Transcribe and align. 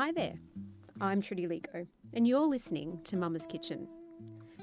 Hi 0.00 0.12
there, 0.12 0.32
I'm 0.98 1.20
Trudy 1.20 1.46
Ligo, 1.46 1.86
and 2.14 2.26
you're 2.26 2.46
listening 2.46 2.98
to 3.04 3.18
Mama's 3.18 3.44
Kitchen, 3.44 3.86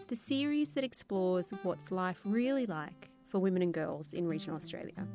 the 0.08 0.16
series 0.16 0.72
that 0.72 0.84
explores 0.84 1.52
what's 1.62 1.92
life 1.92 2.20
really 2.26 2.66
like 2.66 3.12
for 3.28 3.38
women 3.38 3.62
and 3.62 3.72
girls 3.72 4.14
in 4.14 4.28
regional 4.28 4.56
Australia. 4.56 5.08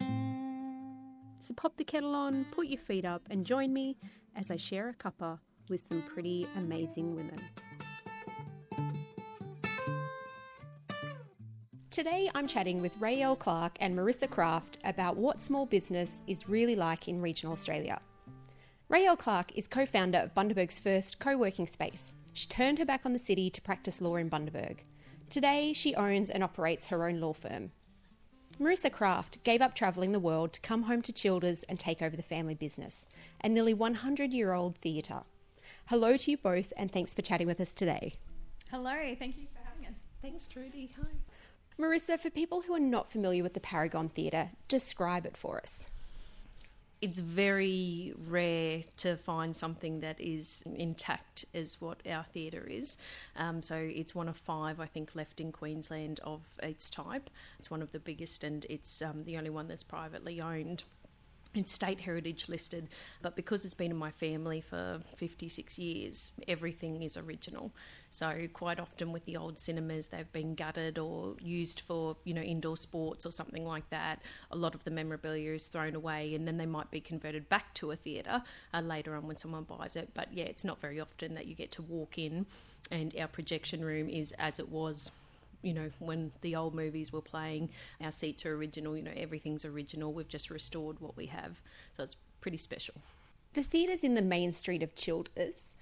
So 0.00 1.52
pop 1.54 1.76
the 1.76 1.84
kettle 1.84 2.14
on, 2.14 2.46
put 2.46 2.68
your 2.68 2.80
feet 2.80 3.04
up, 3.04 3.28
and 3.28 3.44
join 3.44 3.74
me 3.74 3.98
as 4.36 4.50
I 4.50 4.56
share 4.56 4.88
a 4.88 4.94
cuppa 4.94 5.38
with 5.68 5.86
some 5.86 6.00
pretty 6.00 6.46
amazing 6.56 7.14
women. 7.14 7.38
Today 11.90 12.30
I'm 12.34 12.48
chatting 12.48 12.80
with 12.80 12.98
Rayelle 12.98 13.38
Clark 13.38 13.76
and 13.80 13.94
Marissa 13.94 14.30
Kraft 14.30 14.78
about 14.82 15.18
what 15.18 15.42
small 15.42 15.66
business 15.66 16.24
is 16.26 16.48
really 16.48 16.74
like 16.74 17.06
in 17.06 17.20
regional 17.20 17.52
Australia. 17.52 18.00
Rayelle 18.88 19.18
Clark 19.18 19.50
is 19.56 19.66
co 19.66 19.84
founder 19.84 20.18
of 20.18 20.34
Bundaberg's 20.34 20.78
first 20.78 21.18
co 21.18 21.36
working 21.36 21.66
space. 21.66 22.14
She 22.32 22.46
turned 22.46 22.78
her 22.78 22.84
back 22.84 23.04
on 23.04 23.12
the 23.12 23.18
city 23.18 23.50
to 23.50 23.60
practice 23.60 24.00
law 24.00 24.14
in 24.14 24.30
Bundaberg. 24.30 24.78
Today 25.28 25.72
she 25.72 25.96
owns 25.96 26.30
and 26.30 26.44
operates 26.44 26.86
her 26.86 27.04
own 27.08 27.20
law 27.20 27.32
firm. 27.32 27.72
Marissa 28.60 28.90
Kraft 28.90 29.42
gave 29.42 29.60
up 29.60 29.74
travelling 29.74 30.12
the 30.12 30.20
world 30.20 30.52
to 30.52 30.60
come 30.60 30.84
home 30.84 31.02
to 31.02 31.12
Childers 31.12 31.64
and 31.64 31.80
take 31.80 32.00
over 32.00 32.16
the 32.16 32.22
family 32.22 32.54
business, 32.54 33.08
a 33.42 33.48
nearly 33.48 33.74
100 33.74 34.32
year 34.32 34.52
old 34.52 34.76
theatre. 34.78 35.22
Hello 35.86 36.16
to 36.16 36.30
you 36.30 36.36
both, 36.36 36.72
and 36.76 36.88
thanks 36.90 37.12
for 37.12 37.22
chatting 37.22 37.48
with 37.48 37.60
us 37.60 37.74
today. 37.74 38.12
Hello, 38.70 39.16
thank 39.18 39.36
you 39.36 39.48
for 39.52 39.68
having 39.68 39.86
us. 39.86 39.98
Thanks, 40.22 40.46
Trudy. 40.46 40.94
Hi. 40.96 41.08
Marissa, 41.76 42.20
for 42.20 42.30
people 42.30 42.62
who 42.62 42.74
are 42.74 42.80
not 42.80 43.10
familiar 43.10 43.42
with 43.42 43.54
the 43.54 43.60
Paragon 43.60 44.08
Theatre, 44.08 44.50
describe 44.68 45.26
it 45.26 45.36
for 45.36 45.58
us. 45.58 45.86
It's 47.02 47.20
very 47.20 48.14
rare 48.26 48.82
to 48.98 49.16
find 49.16 49.54
something 49.54 50.00
that 50.00 50.18
is 50.18 50.64
intact 50.74 51.44
as 51.54 51.80
what 51.80 51.98
our 52.08 52.24
theatre 52.24 52.66
is. 52.66 52.96
Um, 53.36 53.62
so 53.62 53.76
it's 53.76 54.14
one 54.14 54.28
of 54.28 54.36
five, 54.36 54.80
I 54.80 54.86
think, 54.86 55.14
left 55.14 55.40
in 55.40 55.52
Queensland 55.52 56.20
of 56.24 56.42
its 56.62 56.88
type. 56.88 57.28
It's 57.58 57.70
one 57.70 57.82
of 57.82 57.92
the 57.92 57.98
biggest 57.98 58.42
and 58.42 58.64
it's 58.70 59.02
um, 59.02 59.24
the 59.24 59.36
only 59.36 59.50
one 59.50 59.68
that's 59.68 59.82
privately 59.82 60.40
owned 60.40 60.84
it's 61.54 61.72
state 61.72 62.00
heritage 62.00 62.48
listed, 62.48 62.88
but 63.22 63.34
because 63.36 63.64
it's 63.64 63.74
been 63.74 63.90
in 63.90 63.96
my 63.96 64.10
family 64.10 64.60
for 64.60 65.00
56 65.16 65.78
years, 65.78 66.32
everything 66.46 67.02
is 67.02 67.16
original. 67.16 67.72
So 68.10 68.46
quite 68.52 68.78
often 68.80 69.12
with 69.12 69.24
the 69.24 69.36
old 69.36 69.58
cinemas, 69.58 70.08
they've 70.08 70.30
been 70.32 70.54
gutted 70.54 70.98
or 70.98 71.36
used 71.40 71.80
for 71.80 72.16
you 72.24 72.34
know 72.34 72.40
indoor 72.40 72.76
sports 72.76 73.26
or 73.26 73.32
something 73.32 73.66
like 73.66 73.88
that. 73.90 74.22
A 74.50 74.56
lot 74.56 74.74
of 74.74 74.84
the 74.84 74.90
memorabilia 74.90 75.52
is 75.52 75.66
thrown 75.66 75.94
away, 75.94 76.34
and 76.34 76.46
then 76.46 76.56
they 76.56 76.66
might 76.66 76.90
be 76.90 77.00
converted 77.00 77.48
back 77.48 77.74
to 77.74 77.90
a 77.90 77.96
theatre 77.96 78.42
uh, 78.72 78.80
later 78.80 79.14
on 79.16 79.26
when 79.26 79.36
someone 79.36 79.64
buys 79.64 79.96
it. 79.96 80.10
But 80.14 80.32
yeah, 80.32 80.44
it's 80.44 80.64
not 80.64 80.80
very 80.80 81.00
often 81.00 81.34
that 81.34 81.46
you 81.46 81.54
get 81.54 81.72
to 81.72 81.82
walk 81.82 82.18
in, 82.18 82.46
and 82.90 83.14
our 83.18 83.28
projection 83.28 83.84
room 83.84 84.08
is 84.08 84.32
as 84.38 84.58
it 84.58 84.68
was 84.68 85.10
you 85.62 85.74
know, 85.74 85.90
when 85.98 86.32
the 86.40 86.56
old 86.56 86.74
movies 86.74 87.12
were 87.12 87.20
playing, 87.20 87.70
our 88.00 88.12
seats 88.12 88.44
are 88.46 88.54
original, 88.54 88.96
you 88.96 89.02
know, 89.02 89.12
everything's 89.16 89.64
original. 89.64 90.12
We've 90.12 90.28
just 90.28 90.50
restored 90.50 91.00
what 91.00 91.16
we 91.16 91.26
have. 91.26 91.60
So 91.96 92.02
it's 92.02 92.16
pretty 92.40 92.58
special. 92.58 92.94
The 93.54 93.62
theatre's 93.62 94.04
in 94.04 94.14
the 94.14 94.22
main 94.22 94.52
street 94.52 94.82
of 94.82 94.94
Childers. 94.94 95.74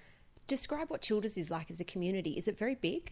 Describe 0.47 0.89
what 0.89 1.01
Childers 1.01 1.37
is 1.37 1.51
like 1.51 1.69
as 1.69 1.79
a 1.79 1.83
community. 1.83 2.31
Is 2.31 2.47
it 2.47 2.57
very 2.57 2.75
big? 2.75 3.11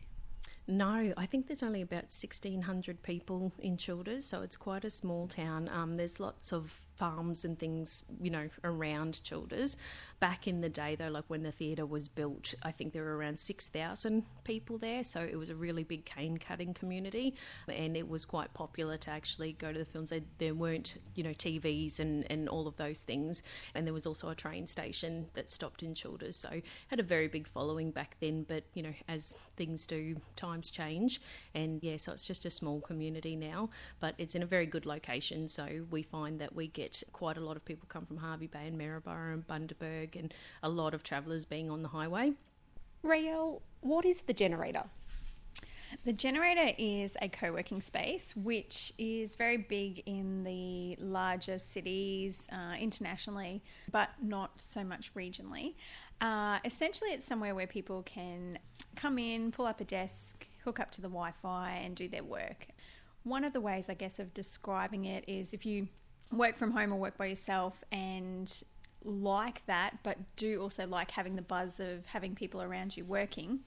No, 0.66 1.14
I 1.17 1.25
think 1.25 1.47
there's 1.47 1.64
only 1.64 1.81
about 1.81 2.03
1,600 2.03 3.03
people 3.03 3.52
in 3.59 3.75
Childers, 3.75 4.25
so 4.25 4.41
it's 4.41 4.56
quite 4.56 4.86
a 4.86 4.89
small 4.89 5.28
town. 5.28 5.67
Um, 5.67 5.97
there's 5.97 6.19
lots 6.19 6.53
of 6.53 6.80
farms 6.96 7.44
and 7.46 7.58
things, 7.58 8.04
you 8.22 8.30
know, 8.30 8.50
around 8.64 9.24
Childers. 9.24 9.78
Back 10.20 10.48
in 10.48 10.62
the 10.62 10.70
day, 10.70 10.96
though, 10.96 11.09
like 11.09 11.26
when 11.28 11.44
the 11.44 11.52
theatre 11.52 11.86
was 11.86 12.08
built, 12.08 12.54
I 12.64 12.72
think 12.72 12.94
there 12.94 13.04
were 13.04 13.18
around 13.18 13.40
6,000 13.40 14.24
people 14.46 14.78
there, 14.78 15.03
so 15.03 15.20
it 15.20 15.36
was 15.36 15.50
a 15.50 15.56
really 15.56 15.84
big 15.84 16.06
cane 16.06 16.38
cutting 16.38 16.74
community, 16.74 17.36
and 17.68 17.98
it 17.98 18.08
was 18.08 18.24
quite 18.24 18.53
popular 18.53 18.96
to 18.98 19.09
actually 19.09 19.53
go 19.53 19.74
to 19.74 19.80
the 19.80 19.86
films. 19.86 20.14
There 20.38 20.53
weren't, 20.53 20.98
you 21.16 21.24
know, 21.24 21.32
TVs 21.32 22.00
and, 22.00 22.26
and 22.32 22.48
all 22.48 22.68
of 22.68 22.78
those 22.78 23.02
things, 23.02 23.44
and 23.76 23.86
there 23.86 23.94
was 23.94 24.06
also 24.06 24.30
a 24.30 24.36
train 24.36 24.66
station 24.66 25.28
that 25.34 25.52
stopped 25.52 25.84
in 25.84 25.94
Childers, 25.94 26.38
so 26.38 26.62
had 26.88 27.00
a 27.02 27.03
very 27.03 27.28
big 27.28 27.48
following 27.48 27.92
back 27.92 28.16
then, 28.22 28.44
but, 28.48 28.64
you 28.74 28.84
know, 28.84 28.94
as 29.09 29.38
things 29.58 29.86
do, 29.86 30.16
times 30.36 30.70
change, 30.70 31.22
and 31.53 31.84
yeah, 31.84 31.98
so 31.98 32.14
it's 32.14 32.26
just 32.26 32.46
a 32.46 32.52
small 32.52 32.80
community 32.80 33.36
now, 33.36 33.70
but 34.00 34.16
it's 34.18 34.36
in 34.36 34.44
a 34.44 34.46
very 34.46 34.66
good 34.66 34.86
location, 34.86 35.50
so 35.50 35.86
we 35.92 36.02
find 36.02 36.40
that 36.40 36.56
we 36.56 36.68
get 36.68 36.83
get 36.84 37.04
quite 37.14 37.38
a 37.38 37.40
lot 37.40 37.56
of 37.56 37.64
people 37.66 37.86
come 37.88 38.06
from 38.06 38.18
Hervey 38.18 38.48
Bay 38.48 38.68
and 38.68 38.78
Maryborough 38.78 39.34
and 39.34 39.48
Bundaberg, 39.48 40.18
and 40.20 40.34
a 40.62 40.70
lot 40.70 40.94
of 40.94 41.04
travellers 41.04 41.46
being 41.46 41.70
on 41.70 41.82
the 41.82 41.90
highway. 41.90 42.34
Rayelle, 43.04 43.62
what 43.82 44.06
is 44.06 44.22
the 44.22 44.34
generator? 44.34 44.84
The 46.06 46.14
generator 46.14 46.74
is 46.78 47.16
a 47.22 47.30
co 47.30 47.52
working 47.54 47.80
space 47.80 48.36
which 48.36 48.94
is 48.98 49.36
very 49.36 49.58
big 49.58 50.02
in 50.06 50.44
the 50.44 50.98
larger 51.00 51.60
cities 51.60 52.48
uh, 52.52 52.76
internationally, 52.80 53.62
but 53.92 54.10
not 54.22 54.52
so 54.58 54.84
much 54.84 55.14
regionally. 55.14 55.76
Uh, 56.20 56.60
essentially, 56.66 57.12
it's 57.12 57.28
somewhere 57.28 57.54
where 57.54 57.68
people 57.68 58.02
can 58.04 58.58
come 58.96 59.20
in, 59.20 59.52
pull 59.52 59.68
up 59.68 59.82
a 59.82 59.84
desk, 59.84 60.48
hook 60.64 60.80
up 60.80 60.90
to 60.92 61.02
the 61.02 61.10
Wi 61.10 61.32
Fi, 61.32 61.82
and 61.84 61.96
do 61.96 62.08
their 62.08 62.24
work. 62.24 62.68
One 63.24 63.44
of 63.44 63.54
the 63.54 63.62
ways, 63.62 63.88
I 63.88 63.94
guess, 63.94 64.20
of 64.20 64.34
describing 64.34 65.06
it 65.06 65.24
is 65.28 65.54
if 65.54 65.66
you 65.66 65.88
work 66.38 66.58
from 66.58 66.72
home 66.72 66.92
or 66.94 67.00
work 67.00 67.18
by 67.18 67.28
yourself 67.28 67.84
and 67.92 68.64
like 69.04 69.66
that, 69.66 69.98
but 70.04 70.18
do 70.36 70.62
also 70.62 70.88
like 70.88 71.12
having 71.12 71.36
the 71.36 71.42
buzz 71.42 71.80
of 71.80 72.06
having 72.06 72.36
people 72.36 72.62
around 72.62 72.96
you 72.96 73.06
working, 73.06 73.60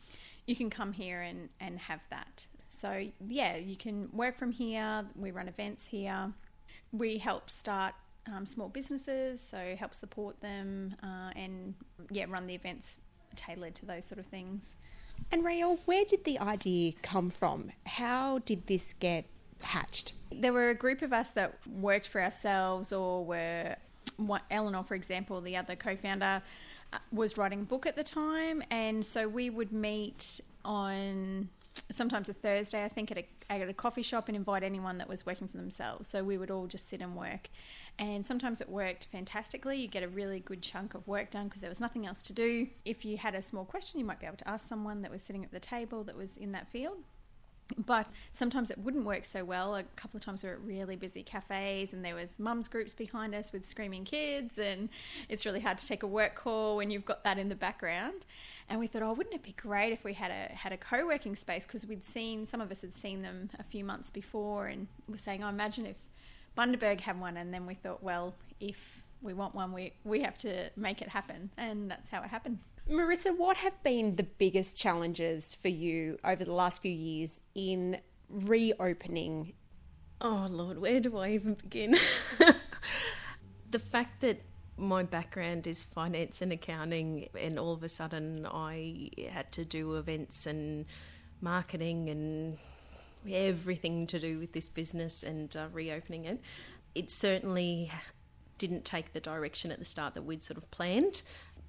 you 0.46 0.56
can 0.56 0.70
come 0.70 0.92
here 0.92 1.20
and, 1.20 1.48
and 1.60 1.78
have 1.78 2.00
that. 2.10 2.46
So, 2.68 3.08
yeah, 3.26 3.56
you 3.56 3.76
can 3.76 4.08
work 4.12 4.36
from 4.36 4.52
here. 4.52 5.04
We 5.14 5.30
run 5.30 5.48
events 5.48 5.86
here. 5.86 6.32
We 6.92 7.18
help 7.18 7.50
start 7.50 7.94
um, 8.32 8.46
small 8.46 8.68
businesses, 8.68 9.40
so 9.40 9.76
help 9.78 9.94
support 9.94 10.40
them 10.40 10.94
uh, 11.02 11.30
and, 11.36 11.74
yeah, 12.10 12.26
run 12.28 12.46
the 12.46 12.54
events 12.54 12.98
tailored 13.34 13.74
to 13.76 13.86
those 13.86 14.04
sort 14.04 14.18
of 14.18 14.26
things. 14.26 14.74
And 15.30 15.44
Rayelle, 15.44 15.78
where 15.86 16.04
did 16.04 16.24
the 16.24 16.38
idea 16.38 16.92
come 17.02 17.30
from? 17.30 17.72
How 17.86 18.38
did 18.38 18.66
this 18.66 18.94
get 18.94 19.24
hatched? 19.62 20.12
There 20.32 20.52
were 20.52 20.70
a 20.70 20.74
group 20.74 21.02
of 21.02 21.12
us 21.12 21.30
that 21.30 21.54
worked 21.66 22.08
for 22.08 22.22
ourselves 22.22 22.92
or 22.92 23.24
were, 23.24 23.76
Eleanor, 24.50 24.84
for 24.84 24.94
example, 24.94 25.40
the 25.40 25.56
other 25.56 25.76
co 25.76 25.96
founder, 25.96 26.42
uh, 26.92 26.98
was 27.12 27.36
writing 27.36 27.60
a 27.60 27.64
book 27.64 27.86
at 27.86 27.96
the 27.96 28.04
time. 28.04 28.62
And 28.70 29.04
so 29.04 29.28
we 29.28 29.50
would 29.50 29.72
meet 29.72 30.40
on 30.64 31.48
sometimes 31.90 32.28
a 32.28 32.32
Thursday, 32.32 32.84
I 32.84 32.88
think, 32.88 33.10
at 33.10 33.18
a, 33.18 33.26
at 33.50 33.68
a 33.68 33.74
coffee 33.74 34.02
shop 34.02 34.28
and 34.28 34.36
invite 34.36 34.62
anyone 34.62 34.98
that 34.98 35.08
was 35.08 35.26
working 35.26 35.48
for 35.48 35.56
themselves. 35.56 36.08
So 36.08 36.22
we 36.22 36.38
would 36.38 36.50
all 36.50 36.66
just 36.66 36.88
sit 36.88 37.00
and 37.00 37.16
work. 37.16 37.48
And 37.98 38.26
sometimes 38.26 38.60
it 38.60 38.68
worked 38.68 39.06
fantastically. 39.06 39.78
You 39.78 39.88
get 39.88 40.02
a 40.02 40.08
really 40.08 40.40
good 40.40 40.60
chunk 40.60 40.94
of 40.94 41.06
work 41.08 41.30
done 41.30 41.48
because 41.48 41.62
there 41.62 41.70
was 41.70 41.80
nothing 41.80 42.06
else 42.06 42.20
to 42.22 42.32
do. 42.32 42.66
If 42.84 43.04
you 43.04 43.16
had 43.16 43.34
a 43.34 43.42
small 43.42 43.64
question, 43.64 43.98
you 43.98 44.06
might 44.06 44.20
be 44.20 44.26
able 44.26 44.36
to 44.38 44.48
ask 44.48 44.68
someone 44.68 45.02
that 45.02 45.10
was 45.10 45.22
sitting 45.22 45.44
at 45.44 45.50
the 45.50 45.60
table 45.60 46.04
that 46.04 46.16
was 46.16 46.36
in 46.36 46.52
that 46.52 46.68
field 46.68 46.98
but 47.84 48.06
sometimes 48.32 48.70
it 48.70 48.78
wouldn't 48.78 49.04
work 49.04 49.24
so 49.24 49.44
well. 49.44 49.74
A 49.74 49.82
couple 49.96 50.16
of 50.18 50.24
times 50.24 50.42
we 50.42 50.48
were 50.48 50.54
at 50.54 50.60
really 50.62 50.96
busy 50.96 51.22
cafes 51.22 51.92
and 51.92 52.04
there 52.04 52.14
was 52.14 52.30
mums 52.38 52.68
groups 52.68 52.92
behind 52.92 53.34
us 53.34 53.52
with 53.52 53.66
screaming 53.66 54.04
kids 54.04 54.58
and 54.58 54.88
it's 55.28 55.44
really 55.44 55.60
hard 55.60 55.78
to 55.78 55.86
take 55.86 56.02
a 56.02 56.06
work 56.06 56.34
call 56.34 56.76
when 56.76 56.90
you've 56.90 57.04
got 57.04 57.24
that 57.24 57.38
in 57.38 57.48
the 57.48 57.54
background. 57.54 58.24
And 58.68 58.80
we 58.80 58.86
thought, 58.86 59.02
oh, 59.02 59.12
wouldn't 59.12 59.34
it 59.34 59.42
be 59.42 59.52
great 59.52 59.92
if 59.92 60.04
we 60.04 60.12
had 60.12 60.30
a 60.30 60.52
had 60.54 60.72
a 60.72 60.76
co-working 60.76 61.36
space 61.36 61.66
because 61.66 61.86
we'd 61.86 62.04
seen 62.04 62.46
some 62.46 62.60
of 62.60 62.70
us 62.70 62.82
had 62.82 62.94
seen 62.94 63.22
them 63.22 63.50
a 63.58 63.62
few 63.62 63.84
months 63.84 64.10
before 64.10 64.66
and 64.66 64.86
we're 65.08 65.18
saying, 65.18 65.42
oh, 65.44 65.48
imagine 65.48 65.86
if 65.86 65.96
Bundaberg 66.56 67.00
had 67.00 67.20
one 67.20 67.36
and 67.36 67.52
then 67.52 67.66
we 67.66 67.74
thought, 67.74 68.02
well, 68.02 68.34
if 68.60 69.02
we 69.22 69.34
want 69.34 69.54
one, 69.54 69.72
we 69.72 69.92
we 70.04 70.20
have 70.22 70.38
to 70.38 70.70
make 70.76 71.02
it 71.02 71.08
happen 71.08 71.50
and 71.56 71.90
that's 71.90 72.08
how 72.08 72.22
it 72.22 72.28
happened. 72.28 72.58
Marissa, 72.88 73.36
what 73.36 73.56
have 73.58 73.82
been 73.82 74.14
the 74.14 74.22
biggest 74.22 74.76
challenges 74.76 75.54
for 75.54 75.68
you 75.68 76.18
over 76.24 76.44
the 76.44 76.52
last 76.52 76.82
few 76.82 76.92
years 76.92 77.40
in 77.54 77.98
reopening? 78.30 79.54
Oh, 80.20 80.46
Lord, 80.48 80.78
where 80.78 81.00
do 81.00 81.18
I 81.18 81.30
even 81.30 81.54
begin? 81.54 81.96
the 83.70 83.78
fact 83.80 84.20
that 84.20 84.40
my 84.76 85.02
background 85.02 85.66
is 85.66 85.82
finance 85.82 86.42
and 86.42 86.52
accounting, 86.52 87.28
and 87.38 87.58
all 87.58 87.72
of 87.72 87.82
a 87.82 87.88
sudden 87.88 88.46
I 88.46 89.10
had 89.30 89.50
to 89.52 89.64
do 89.64 89.96
events 89.96 90.46
and 90.46 90.86
marketing 91.40 92.08
and 92.08 92.58
everything 93.28 94.06
to 94.06 94.20
do 94.20 94.38
with 94.38 94.52
this 94.52 94.70
business 94.70 95.22
and 95.22 95.54
uh, 95.56 95.66
reopening 95.72 96.24
it. 96.24 96.40
It 96.94 97.10
certainly 97.10 97.90
didn't 98.58 98.84
take 98.84 99.12
the 99.12 99.20
direction 99.20 99.70
at 99.70 99.78
the 99.78 99.84
start 99.84 100.14
that 100.14 100.22
we'd 100.22 100.42
sort 100.42 100.56
of 100.56 100.70
planned. 100.70 101.22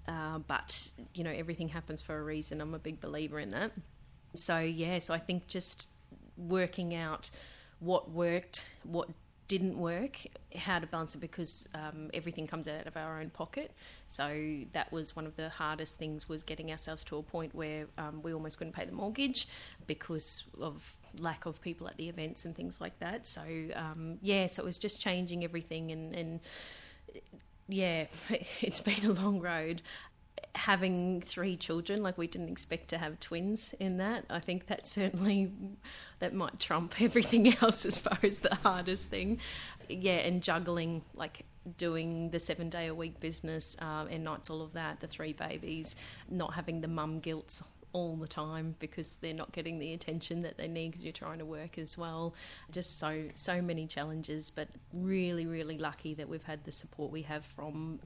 Uh, 0.07 0.39
but 0.39 0.89
you 1.13 1.23
know 1.23 1.31
everything 1.31 1.69
happens 1.69 2.01
for 2.01 2.17
a 2.17 2.23
reason. 2.23 2.61
I'm 2.61 2.73
a 2.73 2.79
big 2.79 3.01
believer 3.01 3.39
in 3.39 3.51
that. 3.51 3.71
So 4.35 4.59
yeah, 4.59 4.99
so 4.99 5.13
I 5.13 5.19
think 5.19 5.47
just 5.47 5.89
working 6.37 6.95
out 6.95 7.29
what 7.79 8.09
worked, 8.11 8.63
what 8.83 9.09
didn't 9.47 9.77
work, 9.77 10.19
how 10.55 10.79
to 10.79 10.87
balance 10.87 11.15
it 11.15 11.19
because 11.19 11.67
um, 11.73 12.09
everything 12.13 12.47
comes 12.47 12.67
out 12.67 12.85
of 12.85 12.97
our 12.97 13.19
own 13.19 13.29
pocket. 13.29 13.71
So 14.07 14.59
that 14.73 14.91
was 14.91 15.15
one 15.15 15.25
of 15.25 15.35
the 15.35 15.49
hardest 15.49 15.97
things 15.97 16.27
was 16.27 16.43
getting 16.43 16.71
ourselves 16.71 17.03
to 17.05 17.17
a 17.17 17.23
point 17.23 17.55
where 17.55 17.87
um, 17.97 18.21
we 18.21 18.33
almost 18.33 18.57
couldn't 18.57 18.73
pay 18.73 18.85
the 18.85 18.91
mortgage 18.91 19.47
because 19.85 20.43
of 20.59 20.93
lack 21.19 21.45
of 21.45 21.61
people 21.61 21.87
at 21.87 21.97
the 21.97 22.09
events 22.09 22.45
and 22.45 22.55
things 22.55 22.81
like 22.81 22.99
that. 22.99 23.25
So 23.25 23.41
um, 23.75 24.17
yeah, 24.21 24.47
so 24.47 24.63
it 24.63 24.65
was 24.65 24.77
just 24.77 24.99
changing 24.99 25.43
everything 25.43 25.91
and, 25.91 26.13
and 26.13 26.39
yeah, 27.67 28.05
it's 28.61 28.81
been 28.81 29.05
a 29.05 29.13
long 29.13 29.39
road 29.39 29.81
having 30.55 31.21
three 31.21 31.55
children 31.55 32.01
like 32.01 32.17
we 32.17 32.27
didn't 32.27 32.49
expect 32.49 32.89
to 32.89 32.97
have 32.97 33.19
twins 33.19 33.73
in 33.79 33.97
that. 33.97 34.25
I 34.29 34.39
think 34.39 34.67
that 34.67 34.87
certainly 34.87 35.51
that 36.19 36.33
might 36.33 36.59
trump 36.59 37.01
everything 37.01 37.55
else 37.61 37.85
as 37.85 37.97
far 37.97 38.17
as 38.23 38.39
the 38.39 38.55
hardest 38.55 39.09
thing. 39.09 39.39
Yeah 39.89 40.17
and 40.17 40.41
juggling 40.43 41.03
like 41.15 41.45
doing 41.77 42.29
the 42.29 42.39
seven 42.39 42.69
day 42.69 42.87
a 42.87 42.95
week 42.95 43.19
business 43.19 43.75
uh, 43.81 44.05
and 44.09 44.23
nights 44.23 44.49
all 44.49 44.61
of 44.61 44.73
that 44.73 44.99
the 45.01 45.07
three 45.07 45.33
babies 45.33 45.95
not 46.29 46.53
having 46.53 46.81
the 46.81 46.87
mum 46.87 47.19
guilt 47.19 47.61
all 47.93 48.15
the 48.15 48.27
time 48.27 48.75
because 48.79 49.15
they're 49.21 49.33
not 49.33 49.51
getting 49.51 49.79
the 49.79 49.93
attention 49.93 50.41
that 50.41 50.57
they 50.57 50.67
need 50.67 50.91
because 50.91 51.03
you're 51.03 51.13
trying 51.13 51.39
to 51.39 51.45
work 51.45 51.77
as 51.77 51.97
well. 51.97 52.33
Just 52.71 52.99
so 52.99 53.25
so 53.35 53.61
many 53.61 53.87
challenges, 53.87 54.49
but 54.49 54.67
really 54.93 55.45
really 55.45 55.77
lucky 55.77 56.13
that 56.15 56.27
we've 56.27 56.43
had 56.43 56.63
the 56.63 56.71
support 56.71 57.11
we 57.11 57.23
have 57.23 57.45
from 57.45 57.99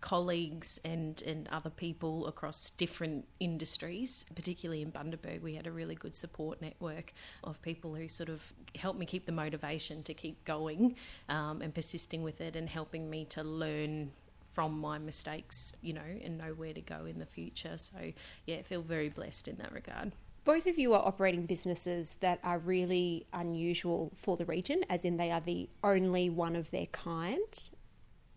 colleagues 0.00 0.78
and 0.84 1.22
and 1.22 1.48
other 1.48 1.70
people 1.70 2.26
across 2.26 2.70
different 2.70 3.26
industries. 3.40 4.26
Particularly 4.34 4.82
in 4.82 4.92
Bundaberg, 4.92 5.42
we 5.42 5.54
had 5.54 5.66
a 5.66 5.72
really 5.72 5.94
good 5.94 6.14
support 6.14 6.60
network 6.60 7.12
of 7.44 7.60
people 7.62 7.94
who 7.94 8.08
sort 8.08 8.28
of 8.28 8.52
helped 8.74 8.98
me 8.98 9.06
keep 9.06 9.26
the 9.26 9.32
motivation 9.32 10.02
to 10.04 10.14
keep 10.14 10.44
going 10.44 10.96
um, 11.28 11.62
and 11.62 11.74
persisting 11.74 12.22
with 12.22 12.40
it, 12.40 12.56
and 12.56 12.68
helping 12.68 13.08
me 13.10 13.24
to 13.26 13.42
learn 13.42 14.10
from 14.56 14.80
my 14.80 14.96
mistakes, 14.96 15.76
you 15.82 15.92
know, 15.92 16.00
and 16.24 16.38
know 16.38 16.54
where 16.54 16.72
to 16.72 16.80
go 16.80 17.04
in 17.04 17.18
the 17.18 17.26
future. 17.26 17.76
So, 17.76 18.14
yeah, 18.46 18.56
I 18.56 18.62
feel 18.62 18.80
very 18.80 19.10
blessed 19.10 19.48
in 19.48 19.56
that 19.56 19.70
regard. 19.70 20.12
Both 20.46 20.66
of 20.66 20.78
you 20.78 20.94
are 20.94 21.06
operating 21.06 21.44
businesses 21.44 22.16
that 22.20 22.40
are 22.42 22.58
really 22.58 23.26
unusual 23.34 24.12
for 24.16 24.38
the 24.38 24.46
region, 24.46 24.82
as 24.88 25.04
in 25.04 25.18
they 25.18 25.30
are 25.30 25.42
the 25.42 25.68
only 25.84 26.30
one 26.30 26.56
of 26.56 26.70
their 26.70 26.86
kind. 26.86 27.68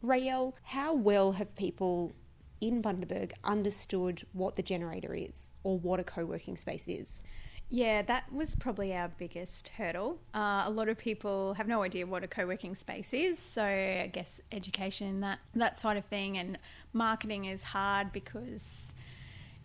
Rael, 0.01 0.57
how 0.63 0.94
well 0.94 1.31
have 1.31 1.56
people 1.56 2.12
in 2.60 2.81
Bundaberg 2.81 3.31
understood 3.45 4.24
what 4.33 4.57
the 4.57 4.62
generator 4.62 5.16
is 5.16 5.54
or 5.63 5.80
what 5.80 6.01
a 6.01 6.04
co 6.04 6.25
working 6.25 6.57
space 6.57 6.89
is? 6.89 7.21
Yeah, 7.71 8.01
that 8.04 8.33
was 8.33 8.56
probably 8.56 8.95
our 8.95 9.10
biggest 9.10 9.68
hurdle. 9.69 10.18
Uh, 10.33 10.63
a 10.66 10.71
lot 10.71 10.89
of 10.89 10.98
people 10.98 11.54
have 11.54 11.68
no 11.68 11.83
idea 11.83 12.07
what 12.07 12.24
a 12.24 12.27
co-working 12.27 12.74
space 12.74 13.13
is, 13.13 13.38
so 13.38 13.63
I 13.63 14.10
guess 14.12 14.42
education 14.51 15.07
in 15.07 15.19
that 15.21 15.39
that 15.54 15.80
side 15.80 15.98
of 15.98 16.06
thing 16.06 16.38
and 16.38 16.57
marketing 16.94 17.45
is 17.45 17.62
hard 17.62 18.12
because 18.12 18.92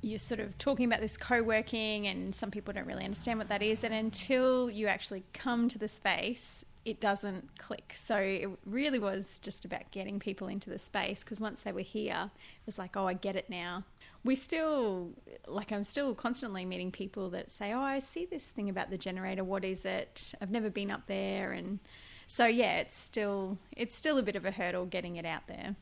you're 0.03 0.19
sort 0.19 0.41
of 0.41 0.59
talking 0.59 0.85
about 0.85 1.01
this 1.01 1.17
co-working 1.17 2.07
and 2.07 2.35
some 2.35 2.51
people 2.51 2.75
don't 2.75 2.87
really 2.87 3.05
understand 3.05 3.39
what 3.39 3.49
that 3.49 3.63
is 3.63 3.85
and 3.85 3.95
until 3.95 4.71
you 4.71 4.87
actually 4.87 5.25
come 5.33 5.67
to 5.67 5.79
the 5.79 5.89
space 5.89 6.63
it 6.85 7.01
doesn't 7.01 7.59
click. 7.59 7.95
So 7.97 8.17
it 8.19 8.49
really 8.67 8.99
was 8.99 9.39
just 9.39 9.65
about 9.65 9.91
getting 9.91 10.19
people 10.19 10.49
into 10.49 10.69
the 10.71 10.79
space 10.79 11.25
because 11.25 11.41
once 11.41 11.63
they 11.63 11.73
were 11.73 11.81
here, 11.81 12.31
it 12.35 12.67
was 12.67 12.79
like, 12.79 12.97
oh, 12.97 13.07
I 13.07 13.15
get 13.15 13.37
it 13.37 13.49
now. 13.49 13.85
We 14.25 14.35
still, 14.35 15.11
like, 15.47 15.71
I'm 15.71 15.85
still 15.85 16.15
constantly 16.15 16.65
meeting 16.65 16.91
people 16.91 17.29
that 17.31 17.53
say, 17.53 17.73
oh, 17.73 17.81
I 17.81 17.99
see 17.99 18.25
this 18.25 18.49
thing 18.49 18.71
about 18.71 18.91
the 18.91 18.97
generator. 18.97 19.45
What 19.45 19.65
is 19.65 19.85
it? 19.85 20.33
I've 20.41 20.51
never 20.51 20.71
been 20.71 20.91
up 20.91 21.07
there. 21.07 21.53
And 21.53 21.79
so, 22.27 22.47
yeah, 22.47 22.79
it's 22.79 22.97
still, 22.97 23.59
it's 23.77 23.95
still 23.95 24.17
a 24.17 24.23
bit 24.23 24.35
of 24.35 24.47
a 24.47 24.51
hurdle 24.51 24.87
getting 24.87 25.17
it 25.17 25.27
out 25.27 25.47
there. 25.47 25.77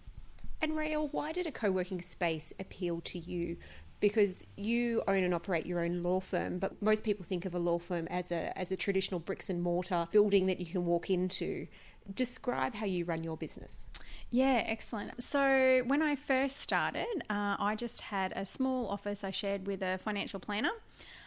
And 0.61 0.77
Rael, 0.77 1.09
why 1.09 1.33
did 1.33 1.47
a 1.47 1.53
co 1.53 1.71
working 1.71 2.01
space 2.03 2.53
appeal 2.59 3.01
to 3.03 3.19
you 3.19 3.57
because 4.03 4.45
you 4.57 5.01
own 5.07 5.23
and 5.23 5.33
operate 5.33 5.65
your 5.65 5.81
own 5.81 6.03
law 6.03 6.19
firm, 6.19 6.59
but 6.59 6.83
most 6.83 7.05
people 7.05 7.25
think 7.25 7.45
of 7.45 7.55
a 7.55 7.59
law 7.59 7.79
firm 7.79 8.09
as 8.09 8.33
a 8.33 8.57
as 8.59 8.73
a 8.73 8.77
traditional 8.77 9.21
bricks 9.21 9.49
and 9.49 9.63
mortar 9.63 10.09
building 10.11 10.47
that 10.47 10.59
you 10.59 10.67
can 10.67 10.85
walk 10.85 11.09
into. 11.09 11.67
Describe 12.13 12.75
how 12.75 12.85
you 12.85 13.05
run 13.05 13.23
your 13.23 13.37
business. 13.37 13.87
Yeah, 14.35 14.65
excellent. 14.67 15.23
So, 15.23 15.83
when 15.87 16.01
I 16.01 16.17
first 16.17 16.59
started, 16.59 17.07
uh, 17.29 17.57
I 17.59 17.77
just 17.77 18.01
had 18.01 18.33
a 18.35 18.47
small 18.47 18.89
office 18.89 19.25
I 19.25 19.31
shared 19.31 19.67
with 19.67 19.83
a 19.83 19.99
financial 19.99 20.41
planner. 20.41 20.71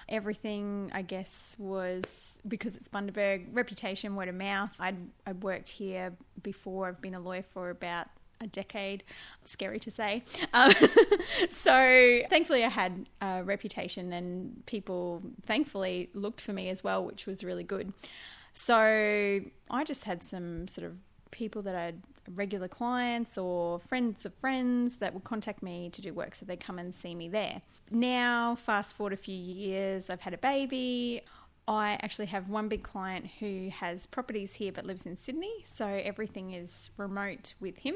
Everything, 0.09 0.89
I 0.91 1.03
guess, 1.03 1.55
was 1.59 2.39
because 2.47 2.75
it's 2.75 2.89
Bundaberg, 2.89 3.45
reputation, 3.53 4.15
word 4.15 4.27
of 4.27 4.33
mouth. 4.33 4.75
I'd, 4.79 4.97
I'd 5.27 5.43
worked 5.43 5.69
here 5.69 6.13
before. 6.41 6.87
I've 6.87 6.99
been 6.99 7.13
a 7.13 7.19
lawyer 7.19 7.43
for 7.43 7.69
about 7.69 8.07
a 8.41 8.47
decade. 8.47 9.03
Scary 9.45 9.77
to 9.79 9.91
say. 9.91 10.23
Um, 10.53 10.73
so 11.49 12.21
thankfully, 12.29 12.63
I 12.63 12.69
had 12.69 13.07
a 13.21 13.43
reputation, 13.43 14.13
and 14.13 14.65
people 14.65 15.21
thankfully 15.45 16.09
looked 16.15 16.41
for 16.41 16.53
me 16.53 16.69
as 16.69 16.83
well, 16.83 17.05
which 17.05 17.27
was 17.27 17.43
really 17.43 17.63
good. 17.63 17.93
So 18.53 19.41
I 19.69 19.83
just 19.83 20.05
had 20.05 20.23
some 20.23 20.67
sort 20.67 20.87
of 20.87 20.95
people 21.29 21.61
that 21.63 21.75
I'd 21.75 22.01
regular 22.33 22.67
clients 22.67 23.37
or 23.37 23.79
friends 23.79 24.25
of 24.25 24.33
friends 24.35 24.97
that 24.97 25.13
would 25.13 25.23
contact 25.23 25.61
me 25.61 25.89
to 25.91 26.01
do 26.01 26.13
work 26.13 26.35
so 26.35 26.45
they'd 26.45 26.59
come 26.59 26.79
and 26.79 26.93
see 26.93 27.15
me 27.15 27.29
there. 27.29 27.61
Now, 27.91 28.55
fast 28.55 28.95
forward 28.95 29.13
a 29.13 29.17
few 29.17 29.35
years, 29.35 30.09
I've 30.09 30.21
had 30.21 30.33
a 30.33 30.37
baby. 30.37 31.21
I 31.67 31.97
actually 32.03 32.27
have 32.27 32.47
one 32.47 32.67
big 32.67 32.83
client 32.83 33.25
who 33.39 33.69
has 33.69 34.05
properties 34.05 34.53
here 34.53 34.71
but 34.71 34.85
lives 34.85 35.07
in 35.07 35.17
Sydney, 35.17 35.51
so 35.63 35.87
everything 35.87 36.53
is 36.53 36.91
remote 36.95 37.55
with 37.59 37.77
him. 37.77 37.95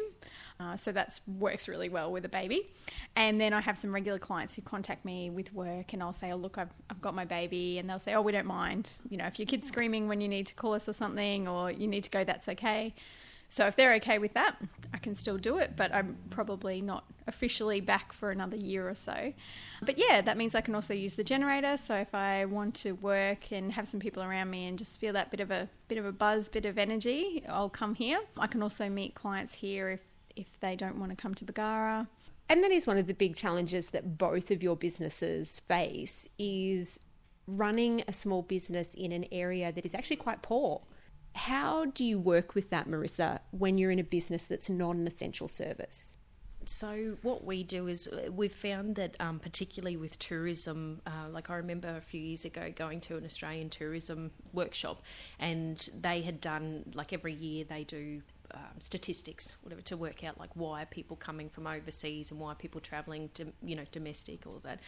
Uh, 0.59 0.75
so 0.75 0.91
that 0.91 1.19
works 1.37 1.67
really 1.67 1.87
well 1.87 2.11
with 2.11 2.25
a 2.25 2.29
baby. 2.29 2.71
And 3.15 3.39
then 3.39 3.53
I 3.53 3.61
have 3.61 3.77
some 3.77 3.91
regular 3.91 4.17
clients 4.17 4.55
who 4.55 4.63
contact 4.63 5.05
me 5.05 5.29
with 5.29 5.53
work, 5.53 5.93
and 5.93 6.01
I'll 6.01 6.13
say, 6.13 6.31
"Oh, 6.31 6.35
look, 6.35 6.57
I've, 6.57 6.73
I've 6.89 7.01
got 7.01 7.13
my 7.13 7.25
baby," 7.25 7.77
and 7.77 7.87
they'll 7.87 7.99
say, 7.99 8.15
"Oh, 8.15 8.23
we 8.23 8.31
don't 8.31 8.47
mind. 8.47 8.89
You 9.07 9.17
know, 9.17 9.27
if 9.27 9.37
your 9.37 9.45
kid's 9.45 9.67
screaming 9.67 10.07
when 10.07 10.19
you 10.19 10.27
need 10.27 10.47
to 10.47 10.55
call 10.55 10.73
us 10.73 10.89
or 10.89 10.93
something, 10.93 11.47
or 11.47 11.69
you 11.69 11.87
need 11.87 12.05
to 12.05 12.09
go, 12.09 12.23
that's 12.23 12.49
okay." 12.49 12.95
So 13.49 13.65
if 13.65 13.75
they're 13.75 13.93
okay 13.95 14.19
with 14.19 14.33
that, 14.33 14.55
I 14.93 14.97
can 14.97 15.15
still 15.15 15.37
do 15.37 15.57
it, 15.57 15.73
but 15.75 15.93
I'm 15.93 16.17
probably 16.29 16.81
not 16.81 17.03
officially 17.27 17.81
back 17.81 18.13
for 18.13 18.31
another 18.31 18.55
year 18.55 18.87
or 18.87 18.95
so. 18.95 19.33
But 19.81 19.97
yeah, 19.97 20.21
that 20.21 20.37
means 20.37 20.55
I 20.55 20.61
can 20.61 20.75
also 20.75 20.93
use 20.93 21.15
the 21.15 21.23
generator. 21.23 21.77
So 21.77 21.95
if 21.95 22.13
I 22.13 22.45
want 22.45 22.75
to 22.75 22.93
work 22.93 23.51
and 23.51 23.71
have 23.71 23.87
some 23.87 23.99
people 23.99 24.23
around 24.23 24.49
me 24.49 24.67
and 24.67 24.77
just 24.77 24.99
feel 24.99 25.13
that 25.13 25.31
bit 25.31 25.39
of 25.39 25.51
a 25.51 25.67
bit 25.87 25.97
of 25.97 26.05
a 26.05 26.11
buzz, 26.11 26.47
bit 26.49 26.65
of 26.65 26.77
energy, 26.77 27.44
I'll 27.47 27.69
come 27.69 27.95
here. 27.95 28.19
I 28.37 28.47
can 28.47 28.61
also 28.61 28.89
meet 28.89 29.15
clients 29.15 29.53
here 29.53 29.89
if 29.89 30.01
if 30.35 30.59
they 30.61 30.75
don't 30.75 30.97
want 30.99 31.11
to 31.11 31.15
come 31.15 31.33
to 31.35 31.44
Bargara. 31.44 32.07
And 32.47 32.63
that 32.63 32.71
is 32.71 32.87
one 32.87 32.97
of 32.97 33.07
the 33.07 33.13
big 33.13 33.35
challenges 33.35 33.89
that 33.89 34.18
both 34.18 34.49
of 34.51 34.63
your 34.63 34.75
businesses 34.75 35.59
face 35.59 36.27
is 36.39 36.99
running 37.45 38.03
a 38.07 38.13
small 38.13 38.41
business 38.41 38.94
in 38.94 39.11
an 39.11 39.25
area 39.31 39.71
that 39.71 39.85
is 39.85 39.94
actually 39.94 40.15
quite 40.15 40.41
poor. 40.41 40.81
How 41.33 41.86
do 41.86 42.04
you 42.04 42.19
work 42.19 42.56
with 42.56 42.69
that, 42.69 42.88
Marissa, 42.88 43.40
when 43.52 43.78
you're 43.78 43.92
in 43.92 44.00
a 44.00 44.04
business 44.04 44.45
that's 44.45 44.69
not 44.69 44.95
an 44.95 45.07
essential 45.07 45.48
service? 45.48 46.16
So 46.66 47.18
what 47.24 47.45
we 47.45 47.64
do 47.64 47.88
is 47.88 48.07
uh, 48.07 48.31
we've 48.31 48.54
found 48.54 48.95
that 48.98 49.16
um, 49.19 49.40
particularly 49.40 49.98
with 49.98 50.19
tourism, 50.19 51.02
uh, 51.07 51.30
like 51.31 51.50
I 51.50 51.56
remember 51.56 51.95
a 51.98 52.02
few 52.02 52.21
years 52.21 52.45
ago 52.45 52.71
going 52.76 53.00
to 53.02 53.18
an 53.18 53.26
Australian 53.26 53.69
tourism 53.69 54.31
workshop, 54.54 55.02
and 55.40 55.90
they 56.00 56.21
had 56.21 56.40
done 56.40 56.83
like 56.94 57.12
every 57.12 57.33
year 57.33 57.64
they 57.64 57.86
do 57.86 58.21
um, 58.54 58.80
statistics, 58.80 59.56
whatever, 59.62 59.81
to 59.81 59.98
work 59.98 60.24
out 60.24 60.40
like 60.40 60.52
why 60.56 60.86
people 60.86 61.16
coming 61.16 61.50
from 61.50 61.66
overseas 61.66 62.31
and 62.31 62.40
why 62.40 62.54
people 62.54 62.81
travelling 62.81 63.30
to 63.33 63.48
you 63.64 63.76
know 63.76 63.86
domestic, 63.92 64.45
all 64.45 64.59
that. 64.64 64.80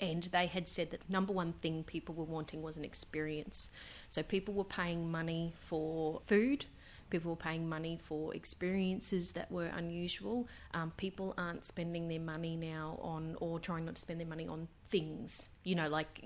And 0.00 0.24
they 0.24 0.46
had 0.46 0.68
said 0.68 0.90
that 0.92 1.08
number 1.10 1.32
one 1.32 1.54
thing 1.54 1.82
people 1.84 2.14
were 2.14 2.24
wanting 2.24 2.62
was 2.62 2.76
an 2.76 2.84
experience. 2.84 3.70
So 4.10 4.22
people 4.22 4.54
were 4.54 4.64
paying 4.64 5.10
money 5.10 5.54
for 5.58 6.20
food. 6.24 6.66
People 7.10 7.30
were 7.30 7.36
paying 7.36 7.68
money 7.68 7.98
for 8.02 8.34
experiences 8.34 9.32
that 9.32 9.50
were 9.50 9.66
unusual. 9.66 10.46
Um, 10.74 10.92
people 10.96 11.34
aren't 11.38 11.64
spending 11.64 12.08
their 12.08 12.20
money 12.20 12.54
now 12.54 12.98
on, 13.02 13.36
or 13.40 13.58
trying 13.58 13.86
not 13.86 13.94
to 13.94 14.00
spend 14.00 14.20
their 14.20 14.26
money 14.26 14.46
on 14.46 14.68
things, 14.90 15.48
you 15.64 15.74
know, 15.74 15.88
like 15.88 16.22